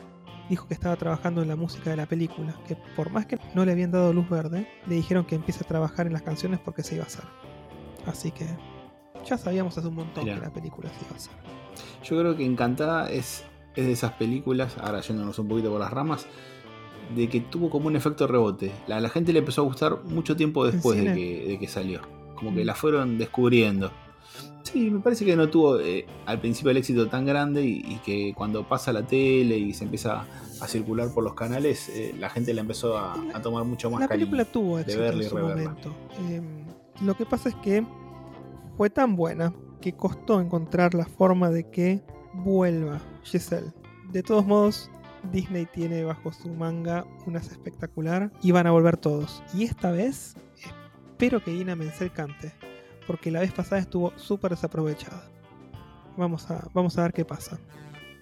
[0.53, 3.65] dijo que estaba trabajando en la música de la película, que por más que no
[3.65, 6.83] le habían dado luz verde, le dijeron que empiece a trabajar en las canciones porque
[6.83, 7.25] se iba a hacer.
[8.05, 8.47] Así que
[9.27, 11.33] ya sabíamos hace un montón que la película se iba a hacer.
[12.05, 15.91] Yo creo que Encantada es, es de esas películas, ahora yéndonos un poquito por las
[15.91, 16.27] ramas,
[17.17, 18.73] de que tuvo como un efecto rebote.
[18.87, 22.03] La, la gente le empezó a gustar mucho tiempo después de que, salió.
[22.35, 22.67] Como que mm.
[22.67, 23.91] la fueron descubriendo.
[24.73, 28.33] Sí, me parece que no tuvo eh, al principio el éxito tan grande y, que
[28.35, 30.25] cuando pasa la tele y se empieza
[30.61, 34.09] a circular por los canales, eh, la gente la empezó a, tomar mucho más La
[34.09, 35.95] película tuvo éxito en su momento.
[36.31, 36.65] Em,
[37.03, 37.85] lo que pasa es que
[38.79, 43.73] fue tan buena que costó encontrar la forma de que vuelva Giselle.
[44.11, 44.91] De todos modos,
[45.31, 49.43] Disney tiene bajo su manga unas espectacular y van a volver todos.
[49.53, 52.53] Y esta vez espero que Ina Menzel cante,
[53.07, 55.29] porque la vez pasada estuvo súper desaprovechada.
[56.17, 57.59] Vamos a, vamos a ver qué pasa.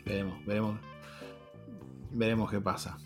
[0.05, 0.79] Veremos, veremos.
[2.13, 2.99] Veremos qué pasa.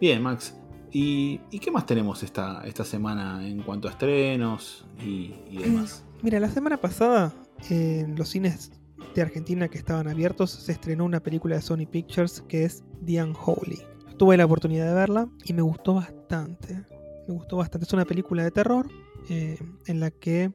[0.00, 0.54] Bien, Max.
[0.92, 6.04] ¿Y, qué más tenemos esta, esta semana en cuanto a estrenos y, demás?
[6.22, 7.34] mira, la semana pasada
[7.68, 8.72] en los cines
[9.14, 13.22] de Argentina que estaban abiertos, se estrenó una película de Sony Pictures que es The
[13.22, 13.82] Unholy.
[14.16, 16.82] Tuve la oportunidad de verla y me gustó bastante.
[17.28, 17.86] Me gustó bastante.
[17.86, 18.88] Es una película de terror
[19.28, 20.52] eh, en la que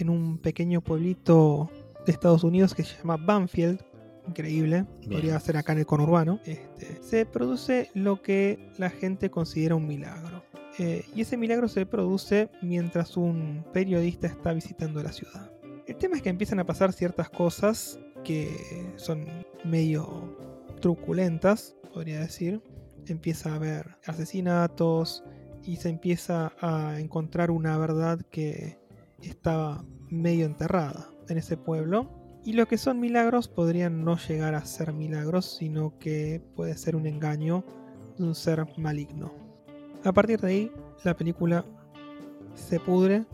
[0.00, 1.70] en un pequeño pueblito
[2.06, 3.82] de Estados Unidos que se llama Banfield,
[4.26, 9.74] increíble, podría ser acá en el conurbano, este, se produce lo que la gente considera
[9.74, 10.42] un milagro.
[10.78, 15.50] Eh, y ese milagro se produce mientras un periodista está visitando la ciudad.
[15.86, 19.26] El tema es que empiezan a pasar ciertas cosas que son
[19.64, 20.36] medio
[20.80, 22.62] truculentas, podría decir.
[23.06, 25.24] Empieza a haber asesinatos
[25.64, 28.77] y se empieza a encontrar una verdad que
[29.22, 32.10] estaba medio enterrada en ese pueblo.
[32.44, 36.96] Y lo que son milagros podrían no llegar a ser milagros, sino que puede ser
[36.96, 37.64] un engaño
[38.16, 39.32] de un ser maligno.
[40.04, 40.72] A partir de ahí,
[41.04, 41.64] la película
[42.54, 43.26] se pudre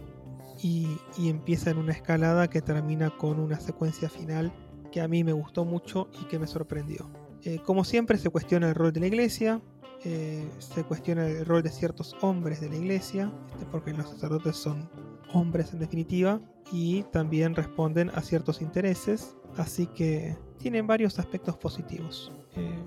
[0.63, 4.53] y, empieza en una escalada que termina con una secuencia final
[4.91, 7.11] que a mí me gustó mucho y que me sorprendió.
[7.43, 9.61] Eh, como siempre se cuestiona el rol de la iglesia,
[10.05, 14.57] eh, se cuestiona el rol de ciertos hombres de la iglesia, este, porque los sacerdotes
[14.57, 14.89] son
[15.35, 16.41] hombres en definitiva,
[16.73, 22.33] y también responden a ciertos intereses, así que tienen varios aspectos positivos.
[22.57, 22.79] Eh,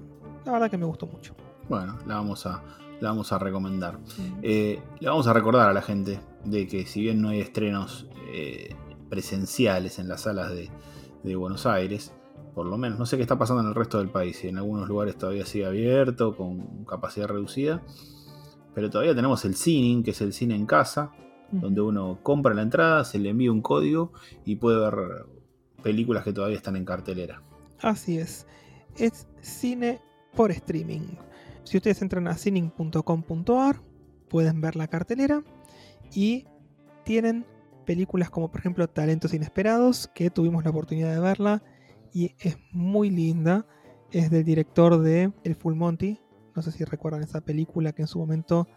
[0.46, 1.36] la verdad que me gustó mucho.
[1.70, 2.64] Bueno, la vamos a,
[3.00, 4.00] la vamos a recomendar.
[4.42, 8.76] le vamos a recordar a la gente de que si bien no hay estrenos eh,
[9.10, 10.70] presenciales en las salas de,
[11.36, 12.14] Buenos Aires,
[12.56, 14.58] por lo menos, no sé qué está pasando en el resto del país, si en
[14.58, 17.84] algunos lugares todavía sigue abierto, con capacidad reducida,
[18.74, 21.12] pero todavía tenemos el cine, que es el cine en casa,
[21.52, 24.12] donde uno compra la entrada, se le envía un código
[24.46, 25.26] y puede ver
[25.84, 27.42] películas que todavía están en cartelera.
[27.82, 28.46] Así es,
[28.98, 30.02] es cine
[30.36, 31.16] por streaming.
[31.64, 33.82] Si ustedes entran a cine.com.ar,
[34.30, 35.44] pueden ver la cartelera
[36.14, 36.46] y
[37.04, 37.46] tienen
[37.86, 41.64] películas como por ejemplo Talentos Inesperados, que tuvimos la oportunidad de verla
[42.14, 43.66] y es muy linda.
[44.12, 46.20] Es del director de El Full Monty.
[46.56, 48.68] No sé si recuerdan esa película que en su momento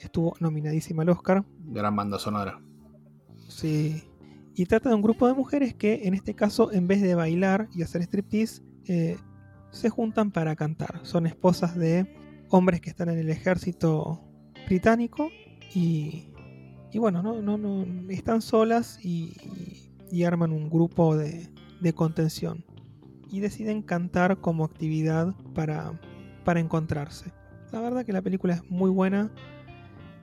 [0.00, 1.44] estuvo nominadísima al Oscar.
[1.66, 2.60] Gran banda sonora.
[3.48, 4.02] Sí.
[4.54, 7.68] Y trata de un grupo de mujeres que, en este caso, en vez de bailar
[7.74, 9.16] y hacer striptease, eh,
[9.70, 11.00] se juntan para cantar.
[11.02, 12.06] Son esposas de
[12.50, 14.20] hombres que están en el ejército
[14.66, 15.30] británico
[15.74, 16.28] y,
[16.92, 19.34] y bueno, no, no, no, están solas y,
[20.10, 21.48] y arman un grupo de,
[21.80, 22.64] de, contención
[23.30, 26.00] y deciden cantar como actividad para,
[26.44, 27.32] para encontrarse.
[27.72, 29.32] La verdad que la película es muy buena.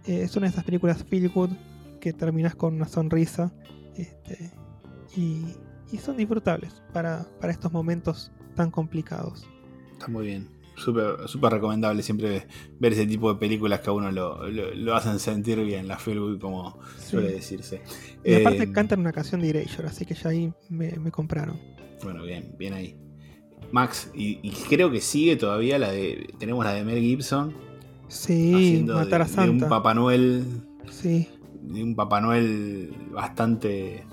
[0.06, 1.52] Eh, es una de esas películas feel good
[2.00, 3.54] que terminas con una sonrisa
[3.96, 4.52] este,
[5.16, 5.44] y,
[5.92, 9.46] y, son disfrutables para, para estos momentos tan complicados.
[9.94, 10.50] Está muy bien.
[10.78, 12.48] Súper super recomendable siempre
[12.80, 16.00] ver ese tipo de películas que a uno lo, lo, lo hacen sentir bien, la
[16.00, 17.12] feel como sí.
[17.12, 17.84] suele decirse.
[18.24, 21.60] Y aparte eh, cantan una canción de Erasure, así que ya ahí me, me, compraron.
[22.04, 22.98] Bueno, bien, bien ahí.
[23.72, 26.34] Max, y, y, creo que sigue todavía la de.
[26.40, 27.54] Tenemos la de Mel Gibson.
[28.12, 29.44] Sí, matar de, a Santa.
[29.44, 30.46] De un Papá Noel.
[30.92, 31.30] Sí.
[31.62, 34.04] De un Papá Noel bastante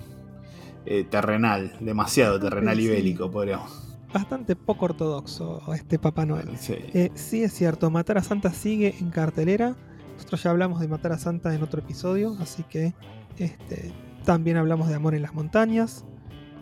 [0.85, 2.83] eh, terrenal, demasiado terrenal sí.
[2.83, 6.57] y bélico, podríamos bastante poco ortodoxo este Papá Noel.
[6.57, 6.75] Sí.
[6.93, 7.43] Eh, sí.
[7.43, 9.75] es cierto, Matar a Santa sigue en cartelera.
[10.15, 12.93] Nosotros ya hablamos de Matar a Santa en otro episodio, así que
[13.37, 13.91] este,
[14.25, 16.05] también hablamos de Amor en las Montañas,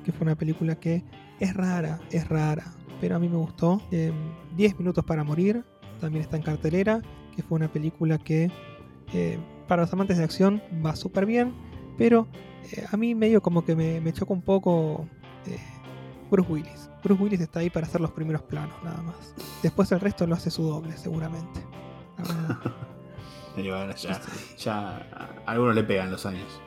[0.03, 1.03] que fue una película que
[1.39, 2.65] es rara, es rara,
[2.99, 3.81] pero a mí me gustó.
[3.91, 4.11] Eh,
[4.55, 5.63] 10 minutos para morir,
[5.99, 7.01] también está en cartelera,
[7.37, 8.51] que fue una película que
[9.13, 11.53] eh, para los amantes de acción va súper bien,
[11.95, 12.27] pero
[12.71, 15.07] eh, a mí medio como que me, me choca un poco
[15.45, 15.59] eh,
[16.31, 16.89] Bruce Willis.
[17.03, 19.35] Bruce Willis está ahí para hacer los primeros planos, nada más.
[19.61, 21.61] Después el resto lo hace su doble, seguramente.
[23.55, 24.19] y bueno, ya,
[24.57, 26.59] ya a algunos le pegan los años.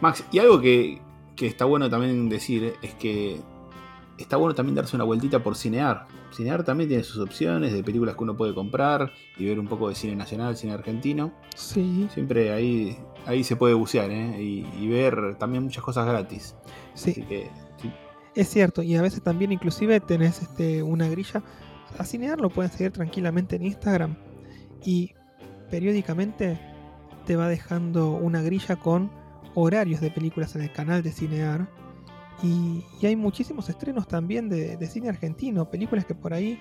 [0.00, 1.00] Max, y algo que,
[1.36, 3.40] que, está bueno también decir es que
[4.18, 6.08] está bueno también darse una vueltita por Cinear.
[6.32, 9.88] Cinear también tiene sus opciones de películas que uno puede comprar y ver un poco
[9.88, 11.32] de cine nacional, cine argentino.
[11.54, 12.08] Sí.
[12.12, 14.42] Siempre ahí, ahí se puede bucear ¿eh?
[14.42, 16.54] y, y, ver también muchas cosas gratis.
[16.94, 17.10] Sí.
[17.12, 17.90] Así que, sí.
[18.34, 21.42] Es cierto, y a veces también inclusive tenés este, una grilla.
[21.98, 24.16] A Cinear lo pueden seguir tranquilamente en Instagram
[24.84, 25.12] y
[25.70, 26.58] periódicamente
[27.26, 29.10] te va dejando una grilla con
[29.54, 31.68] horarios de películas en el canal de Cinear.
[32.42, 36.58] Y, hay muchísimos estrenos también de, de, cine argentino, películas que por ahí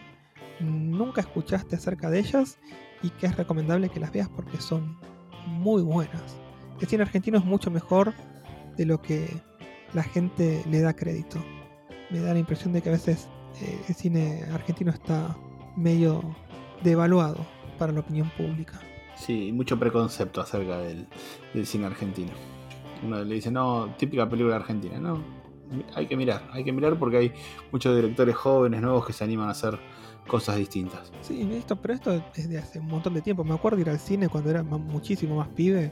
[0.60, 2.58] nunca escuchaste acerca de ellas
[3.02, 4.98] y que es recomendable que las veas porque son
[5.48, 6.38] muy buenas.
[6.80, 8.14] El cine argentino es mucho mejor
[8.78, 9.28] de lo que
[9.94, 11.44] la gente le da crédito
[12.12, 13.28] me da la impresión de que a veces
[13.62, 15.36] eh, el cine argentino está
[15.76, 16.36] medio
[16.84, 17.46] devaluado
[17.80, 18.80] para la opinión pública.
[19.16, 21.08] Sí, mucho preconcepto acerca del,
[21.54, 22.32] del, cine argentino.
[23.04, 25.00] Uno le dice, no, típica película argentina.
[25.00, 25.24] No,
[25.96, 27.34] hay que mirar, hay que mirar porque hay
[27.72, 29.80] muchos directores jóvenes, nuevos que se animan a hacer
[30.28, 31.12] cosas distintas.
[31.22, 33.44] Sí, esto, pero esto es de hace un montón de tiempo.
[33.44, 35.92] Me acuerdo ir al cine cuando era muchísimo más pibe,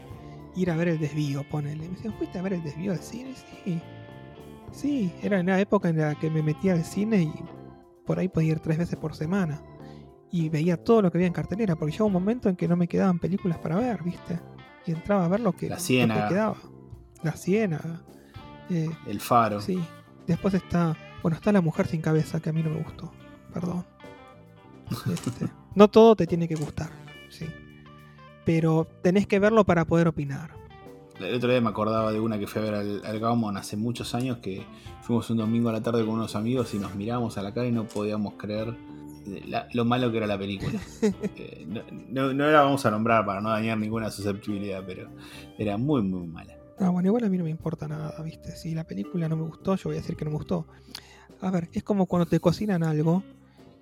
[0.56, 1.88] ir a ver el desvío, ponele.
[1.88, 3.34] Me decían, ¿fuiste a ver el desvío al cine?
[3.36, 3.82] Sí.
[4.72, 7.34] Sí, era en la época en la que me metía al cine y
[8.06, 9.62] por ahí podía ir tres veces por semana.
[10.32, 12.76] Y veía todo lo que había en cartelera, porque llegó un momento en que no
[12.76, 14.40] me quedaban películas para ver, ¿viste?
[14.86, 16.56] Y entraba a ver lo que, la que quedaba.
[17.24, 18.04] La Ciénaga.
[18.70, 19.62] Eh, el Faro.
[19.62, 19.80] Sí.
[20.28, 20.96] Después está.
[21.22, 23.12] Bueno, está La Mujer sin Cabeza, que a mí no me gustó.
[23.54, 23.86] Perdón.
[25.12, 26.92] Este, no todo te tiene que gustar,
[27.30, 27.46] sí.
[28.46, 30.52] Pero tenés que verlo para poder opinar.
[31.20, 33.76] El otro día me acordaba de una que fui a ver al, al Gaumont hace
[33.76, 34.66] muchos años que
[35.02, 37.68] fuimos un domingo a la tarde con unos amigos y nos mirábamos a la cara
[37.68, 38.74] y no podíamos creer
[39.48, 40.80] la, lo malo que era la película.
[41.02, 45.10] eh, no, no, no, la vamos a nombrar para no dañar ninguna susceptibilidad, pero
[45.58, 46.56] era muy, muy mala.
[46.80, 48.56] Ah, bueno, igual a mí no me importa nada, ¿viste?
[48.56, 50.66] Si la película no me gustó, yo voy a decir que no me gustó.
[51.42, 53.24] A ver, es como cuando te cocinan algo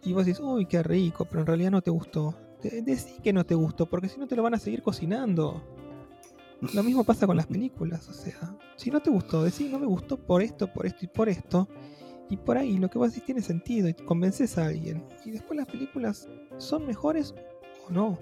[0.03, 2.35] y vos dices, uy, qué rico, pero en realidad no te gustó.
[2.63, 5.61] Decí que no te gustó, porque si no te lo van a seguir cocinando.
[6.73, 9.85] Lo mismo pasa con las películas, o sea, si no te gustó, decís no me
[9.85, 11.67] gustó por esto, por esto y por esto,
[12.31, 15.05] y por ahí lo que vos decís tiene sentido y convences a alguien.
[15.23, 17.35] Y después las películas son mejores
[17.87, 18.17] o no.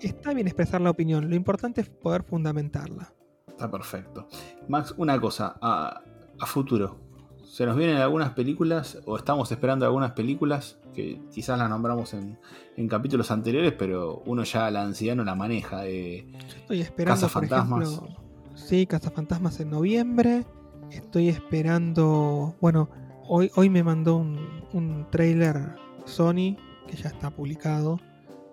[0.00, 3.12] Está bien expresar la opinión, lo importante es poder fundamentarla.
[3.58, 4.28] Está perfecto.
[4.68, 6.00] Max, una cosa, a,
[6.38, 7.00] a futuro,
[7.42, 12.38] ¿se nos vienen algunas películas o estamos esperando algunas películas que quizás las nombramos en,
[12.76, 15.88] en, capítulos anteriores, pero uno ya la ansiedad no la maneja.
[15.88, 17.88] Eh, Yo estoy esperando, Casa Fantasmas.
[17.88, 18.16] Ejemplo,
[18.54, 20.46] sí, Fantasmas en noviembre.
[20.92, 22.54] Estoy esperando.
[22.60, 22.88] Bueno,
[23.26, 24.38] hoy, hoy me mandó un,
[24.72, 26.54] un trailer Sony,
[26.86, 27.98] que ya está publicado,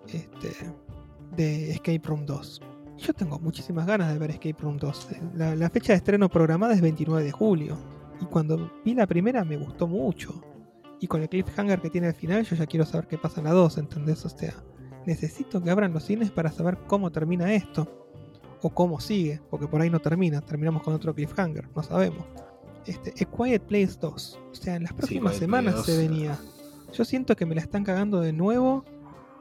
[0.08, 0.52] este,
[1.36, 2.60] de Escape Room 2.
[2.98, 5.08] Yo tengo muchísimas ganas de ver Escape Room 2.
[5.34, 7.78] La, la fecha de estreno programada es 29 de julio.
[8.20, 10.42] Y cuando vi la primera me gustó mucho
[11.00, 13.46] y con el cliffhanger que tiene al final, yo ya quiero saber qué pasa en
[13.46, 14.24] la 2, ¿entendés?
[14.24, 14.54] O sea,
[15.04, 18.02] necesito que abran los cines para saber cómo termina esto.
[18.62, 22.24] O cómo sigue, porque por ahí no termina, terminamos con otro cliffhanger, no sabemos.
[22.86, 24.40] Este, A Quiet Place 2.
[24.50, 26.38] O sea, en las próximas semanas se 2, venía.
[26.92, 28.84] Yo siento que me la están cagando de nuevo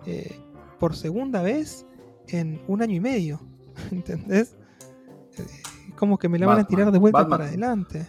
[0.05, 0.37] eh,
[0.79, 1.85] por segunda vez
[2.29, 3.39] en un año y medio.
[3.91, 4.55] ¿Entendés?
[5.37, 5.45] Eh,
[5.97, 7.37] como que me la van a tirar de vuelta Batman.
[7.37, 8.07] para adelante.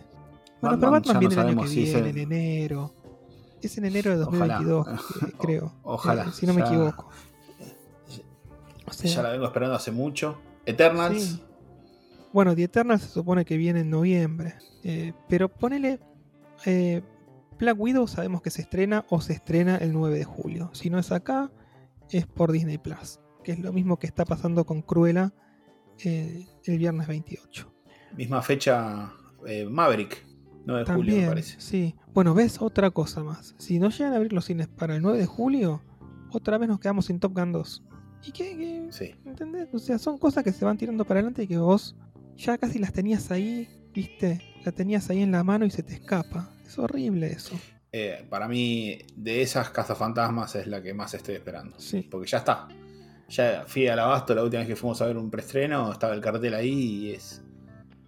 [0.61, 2.95] Bueno, pero Batman ya Batman no viene el año que si viene, el- en enero.
[3.63, 4.59] Es en enero de Ojalá.
[4.59, 4.89] 2022,
[5.29, 5.73] eh, creo.
[5.83, 6.25] Ojalá.
[6.25, 7.09] Eh, si no me equivoco.
[8.87, 10.39] O sea, ya la vengo esperando hace mucho.
[10.65, 11.23] Eternals.
[11.23, 11.43] Sí.
[12.33, 14.55] Bueno, The Eternal se supone que viene en noviembre.
[14.85, 15.99] Eh, pero ponele.
[16.65, 17.03] eh,
[17.59, 20.71] Black Widow sabemos que se estrena o se estrena el 9 de julio.
[20.75, 21.51] Si no es acá,
[22.11, 23.19] es por Disney Plus.
[23.47, 25.33] Que es lo mismo que está pasando con Cruella
[26.05, 27.73] eh, el viernes 28.
[28.17, 29.13] Misma fecha
[29.47, 30.27] eh, Maverick.
[30.65, 31.61] 9 de julio, me parece.
[31.61, 31.95] sí.
[32.13, 33.55] Bueno, ves otra cosa más.
[33.57, 35.81] Si no llegan a abrir los cines para el 9 de julio,
[36.33, 37.85] otra vez nos quedamos sin Top Gun 2.
[38.25, 38.57] ¿Y qué?
[38.57, 38.89] qué?
[38.91, 39.15] Sí.
[39.25, 39.69] ¿Entendés?
[39.73, 41.95] O sea, son cosas que se van tirando para adelante y que vos
[42.35, 44.41] ya casi las tenías ahí, ¿viste?
[44.65, 46.51] La tenías ahí en la mano y se te escapa.
[46.67, 47.57] Es horrible eso.
[47.93, 51.79] Eh, para mí, de esas cazafantasmas es la que más estoy esperando.
[51.79, 52.09] Sí.
[52.11, 52.67] Porque ya está.
[53.29, 56.21] Ya fui al abasto la última vez que fuimos a ver un preestreno, estaba el
[56.21, 57.43] cartel ahí y es.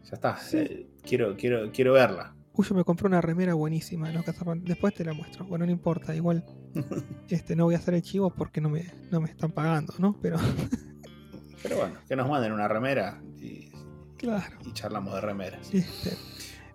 [0.04, 0.36] Ya está.
[0.38, 0.58] Sí.
[0.58, 2.34] Eh, quiero, quiero, quiero verla.
[2.54, 4.24] Uy, yo me compré una remera buenísima los
[4.64, 5.44] Después te la muestro.
[5.44, 6.44] Bueno, no importa, igual
[7.28, 10.16] este no voy a hacer el chivo porque no me, no me están pagando, ¿no?
[10.20, 10.38] Pero
[11.62, 13.70] Pero bueno, que nos manden una remera y,
[14.16, 14.58] claro.
[14.64, 15.72] y charlamos de remeras.
[15.72, 16.16] Este,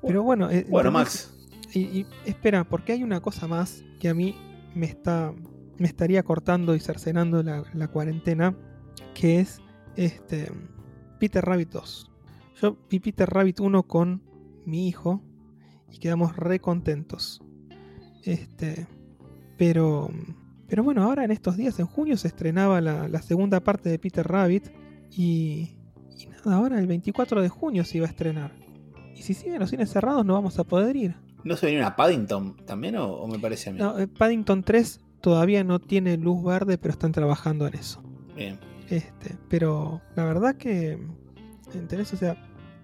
[0.01, 0.91] pero bueno, eh, Bueno.
[0.91, 1.33] Max,
[1.73, 4.35] Y, y espera, porque hay una cosa más que a mí
[4.75, 5.33] me está
[5.77, 8.55] me estaría cortando y cercenando la, la cuarentena,
[9.13, 9.61] que es
[9.95, 10.51] este
[11.19, 12.11] Peter Rabbit 2.
[12.61, 14.21] Yo vi Peter Rabbit 1 con
[14.65, 15.21] mi hijo
[15.91, 17.41] y quedamos re contentos.
[18.23, 18.87] Este,
[19.57, 20.09] pero
[20.67, 23.99] pero bueno, ahora en estos días en junio se estrenaba la, la segunda parte de
[23.99, 24.69] Peter Rabbit
[25.11, 25.77] y
[26.17, 28.51] y nada, ahora el 24 de junio se iba a estrenar.
[29.15, 31.15] Y si siguen los cines cerrados no vamos a poder ir.
[31.43, 33.79] ¿no se venía una Paddington también o, o me parece a mí?
[33.79, 38.03] No, eh, Paddington 3 todavía no tiene luz verde, pero están trabajando en eso.
[38.35, 38.59] Bien.
[38.89, 40.99] Este, pero la verdad que
[41.73, 42.13] ¿entendés?
[42.13, 42.35] O sea,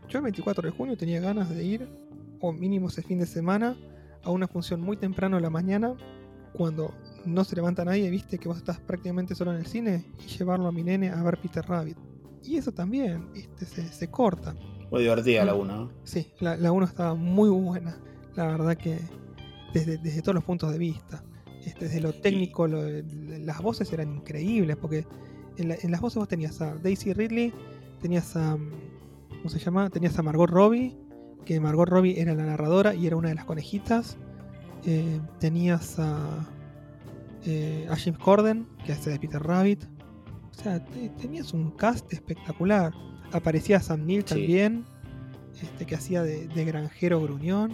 [0.08, 1.88] yo el 24 de junio tenía ganas de ir,
[2.40, 3.78] o mínimo ese fin de semana,
[4.24, 5.94] a una función muy temprano a la mañana,
[6.54, 6.94] cuando
[7.26, 10.68] no se levanta nadie, viste que vos estás prácticamente solo en el cine, y llevarlo
[10.68, 11.98] a mi nene a ver Peter Rabbit.
[12.44, 14.56] Y eso también, viste, se, se corta.
[14.90, 15.60] Muy divertida la Mm.
[15.60, 15.92] 1.
[16.06, 18.00] Sí, la, la 1 estaba muy buena.
[18.36, 18.98] La verdad que
[19.74, 21.22] desde, desde todos los puntos de vista.
[21.66, 22.82] Este, desde lo técnico, lo-
[23.40, 25.06] las voces eran increíbles, porque
[25.58, 27.54] en, la- en las voces vos tenías a Daisy Ridley,
[28.02, 28.56] tenías a...
[28.56, 28.72] mm,
[29.38, 29.90] ¿Cómo se llama?
[29.90, 30.98] Tenías a Margot Robbie,
[31.46, 34.18] que Margot Robbie era la narradora y era una de las conejitas.
[34.86, 36.48] Eh, tenías a,
[37.46, 39.84] eh, a James Corden, que hace de Peter Rabbit.
[40.52, 42.94] O sea, te- tenías un cast espectacular.
[43.32, 44.36] Aparecía Sam Neill Sí.
[44.36, 44.86] también,
[45.62, 47.74] este, que hacía de, de granjero gruñón.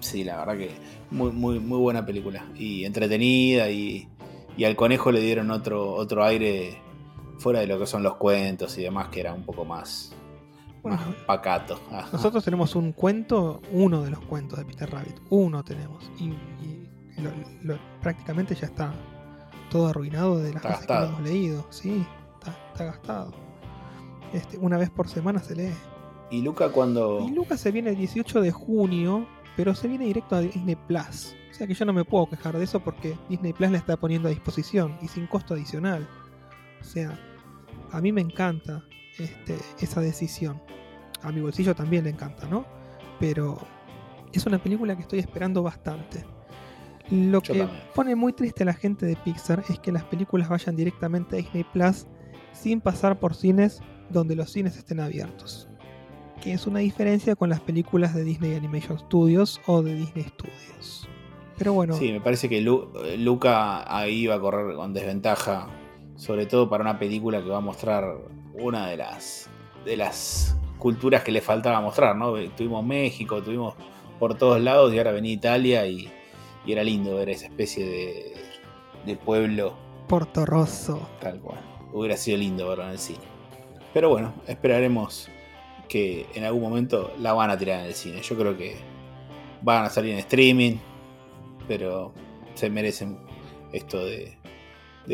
[0.00, 0.70] Sí, la verdad que
[1.10, 2.44] muy, muy, muy buena película.
[2.54, 4.08] Y entretenida y,
[4.56, 6.78] y al conejo le dieron otro, otro aire
[7.38, 10.14] fuera de lo que son los cuentos y demás, que era un poco más,
[10.82, 11.80] Bueno, más pacato.
[11.90, 12.08] Ajá.
[12.12, 16.10] nosotros tenemos un cuento, uno de los cuentos de Peter Rabbit, uno tenemos.
[16.18, 16.24] Y,
[16.64, 16.88] y
[17.20, 17.30] lo-
[17.74, 18.94] lo- prácticamente ya está
[19.70, 21.00] todo arruinado de las Está que gastado.
[21.10, 21.66] lo hemos leído.
[21.70, 22.04] Sí,
[22.38, 23.32] está, está gastado.
[24.32, 25.72] Este, una vez por semana se lee.
[26.30, 27.20] Y Luca cuando...
[27.26, 29.26] Y Lucas se viene el 18 de junio,
[29.56, 31.34] pero se viene directo a Disney Plus.
[31.50, 33.96] O sea que yo no me puedo quejar de eso porque Disney Plus la está
[33.96, 36.06] poniendo a disposición y sin costo adicional.
[36.80, 37.18] O sea,
[37.90, 38.84] a mí me encanta
[39.18, 40.60] este, esa decisión.
[41.22, 42.66] A mi bolsillo también le encanta, ¿no?
[43.18, 43.58] Pero
[44.32, 46.24] es una película que estoy esperando bastante.
[47.10, 47.82] Lo Yo que también.
[47.94, 51.38] pone muy triste a la gente de Pixar es que las películas vayan directamente a
[51.38, 52.06] Disney Plus
[52.52, 53.80] sin pasar por cines
[54.10, 55.68] donde los cines estén abiertos.
[56.42, 61.08] Que es una diferencia con las películas de Disney Animation Studios o de Disney Studios.
[61.58, 65.68] Pero bueno, Sí, me parece que Lu- Luca ahí va a correr con desventaja,
[66.16, 68.18] sobre todo para una película que va a mostrar
[68.54, 69.48] una de las
[69.84, 72.34] de las culturas que le faltaba mostrar, ¿no?
[72.56, 73.74] Tuvimos México, tuvimos
[74.18, 76.10] por todos lados y ahora venía Italia y,
[76.66, 78.34] y era lindo ver esa especie de,
[79.06, 79.74] de pueblo
[80.08, 81.00] Porto Rosso.
[81.20, 81.60] tal cual.
[81.92, 83.20] Hubiera sido lindo verlo en el cine.
[83.94, 85.28] Pero bueno, esperaremos
[85.88, 88.20] que en algún momento la van a tirar en el cine.
[88.22, 88.76] Yo creo que
[89.62, 90.76] van a salir en streaming,
[91.68, 92.12] pero
[92.54, 93.18] se merecen
[93.72, 94.36] esto de,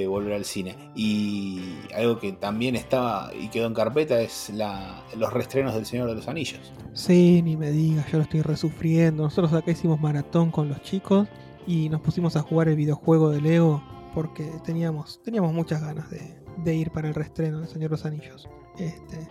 [0.06, 0.74] volver al cine.
[0.94, 1.60] Y
[1.94, 6.14] algo que también estaba y quedó en carpeta es la, los reestrenos del Señor de
[6.14, 6.72] los Anillos.
[6.94, 9.24] Sí, ni me digas, yo lo estoy resufriendo.
[9.24, 11.28] Nosotros acá hicimos maratón con los chicos
[11.66, 13.82] y nos pusimos a jugar el videojuego de Lego
[14.14, 18.04] porque teníamos, teníamos muchas ganas de, de ir para el reestreno de Señor de los
[18.06, 18.48] Anillos.
[18.78, 19.28] Este,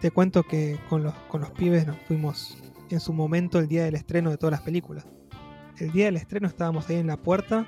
[0.00, 2.58] te cuento que con los, con los pibes nos fuimos
[2.90, 5.06] en su momento el día del estreno de todas las películas.
[5.78, 7.66] El día del estreno estábamos ahí en la puerta,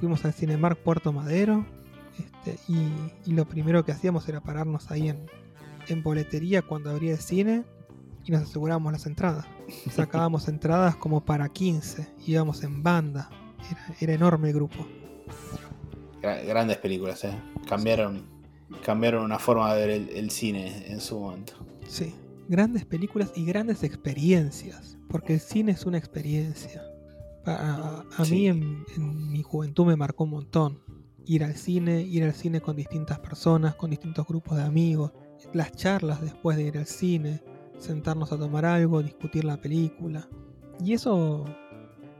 [0.00, 1.66] fuimos al Cinemark Puerto Madero
[2.18, 2.86] este, y,
[3.26, 5.26] y lo primero que hacíamos era pararnos ahí en,
[5.88, 7.64] en boletería cuando abría el cine
[8.24, 9.46] y nos asegurábamos las entradas.
[9.90, 13.28] Sacábamos entradas como para 15, íbamos en banda,
[13.70, 14.86] era, era enorme el grupo.
[16.22, 17.32] Gra- Grandes películas, ¿eh?
[17.68, 18.24] Cambiaron,
[18.84, 21.54] cambiaron una forma de ver el, el cine en su momento.
[21.88, 22.14] Sí,
[22.48, 26.82] grandes películas y grandes experiencias, porque el cine es una experiencia.
[27.44, 28.32] A, a Sí.
[28.34, 30.78] mí en, en mi juventud me marcó un montón.
[31.26, 35.12] Ir al cine, ir al cine con distintas personas, con distintos grupos de amigos,
[35.52, 37.40] las charlas después de ir al cine,
[37.78, 40.28] sentarnos a tomar algo, discutir la película.
[40.84, 41.44] Y eso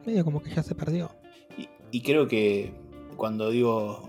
[0.07, 1.11] medio como que ya se perdió.
[1.59, 2.73] Y, y creo que
[3.17, 4.09] cuando digo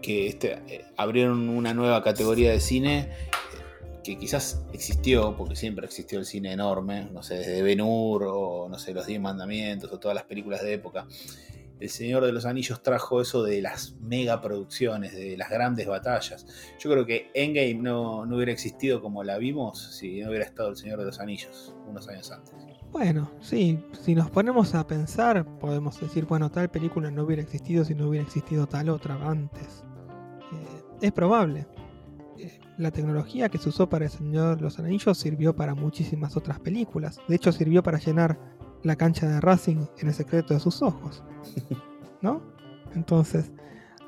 [0.00, 5.86] que este, eh, abrieron una nueva categoría de cine, eh, que quizás existió, porque siempre
[5.86, 9.92] existió el cine enorme, no sé, desde Ben Hur o no sé, Los Diez Mandamientos
[9.92, 11.06] o todas las películas de época.
[11.82, 16.46] El Señor de los Anillos trajo eso de las mega producciones, de las grandes batallas.
[16.78, 20.68] Yo creo que Endgame no, no hubiera existido como la vimos si no hubiera estado
[20.68, 22.54] el Señor de los Anillos unos años antes.
[22.92, 27.84] Bueno, sí, si nos ponemos a pensar, podemos decir, bueno, tal película no hubiera existido
[27.84, 29.82] si no hubiera existido tal otra antes.
[30.52, 31.66] Eh, es probable.
[32.38, 36.36] Eh, la tecnología que se usó para el Señor de los Anillos sirvió para muchísimas
[36.36, 37.18] otras películas.
[37.26, 38.38] De hecho, sirvió para llenar
[38.82, 41.22] la cancha de Racing en el secreto de sus ojos.
[42.20, 42.40] ¿No?
[42.94, 43.52] Entonces,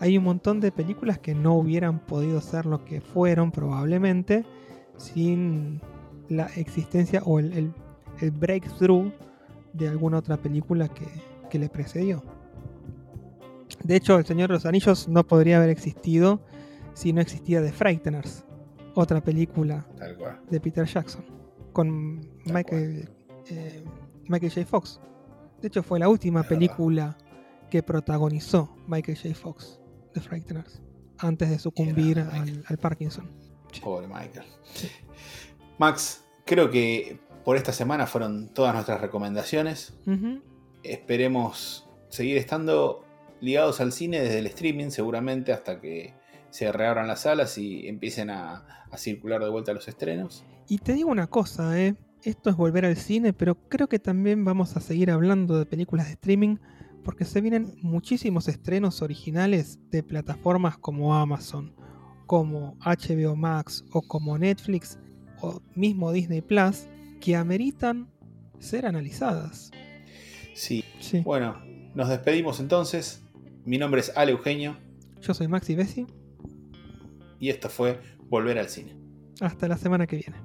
[0.01, 4.45] hay un montón de películas que no hubieran podido ser lo que fueron probablemente
[4.97, 5.81] sin
[6.29, 7.75] la existencia o el, el-
[8.21, 9.13] el breakthrough
[9.73, 11.07] de alguna otra película que,
[11.51, 12.23] que le precedió.
[13.83, 16.41] De hecho, El Señor de los Anillos no podría haber existido
[16.93, 18.45] si no existía The Frighteners,
[18.95, 19.85] otra película
[20.49, 21.25] de Peter Jackson,
[21.73, 23.11] con Michael,
[23.51, 23.85] eh,
[24.29, 24.67] Michael J.
[24.67, 25.01] Fox.
[25.61, 26.49] De hecho, fue la última verdad.
[26.49, 27.19] película
[27.71, 29.35] que protagonizó Michael J.
[29.35, 29.81] Fox,
[30.13, 30.83] The Frighteners,
[31.19, 33.31] antes de sucumbir al, al Parkinson.
[33.83, 34.45] Pobre Michael.
[34.75, 34.89] Sí.
[35.79, 39.95] Max, creo que por esta semana fueron todas nuestras recomendaciones.
[40.83, 43.05] Esperemos seguir estando
[43.41, 46.15] ligados al cine desde el streaming, seguramente hasta que
[46.51, 50.45] se reabran las salas y empiecen a, a circular de vuelta los estrenos.
[50.69, 51.97] Y te digo una cosa, ¿eh?
[52.25, 56.07] Esto es volver al cine, pero creo que también vamos a seguir hablando de películas
[56.07, 56.57] de streaming
[57.05, 61.75] porque se vienen muchísimos estrenos originales de plataformas como Amazon,
[62.27, 64.99] como HBO Max o como Netflix
[65.43, 66.87] o mismo Disney Plus
[67.21, 68.09] que ameritan
[68.59, 69.71] ser analizadas.
[70.55, 71.21] Sí, Sí.
[71.21, 71.59] bueno,
[71.95, 73.23] nos despedimos entonces.
[73.67, 74.77] Mi nombre es Ale Eugenio
[75.21, 76.07] Yo soy Maxi Bessi.
[77.39, 78.01] y esto fue
[78.31, 78.97] Volver al Cine.
[79.41, 80.37] Hasta la semana que viene.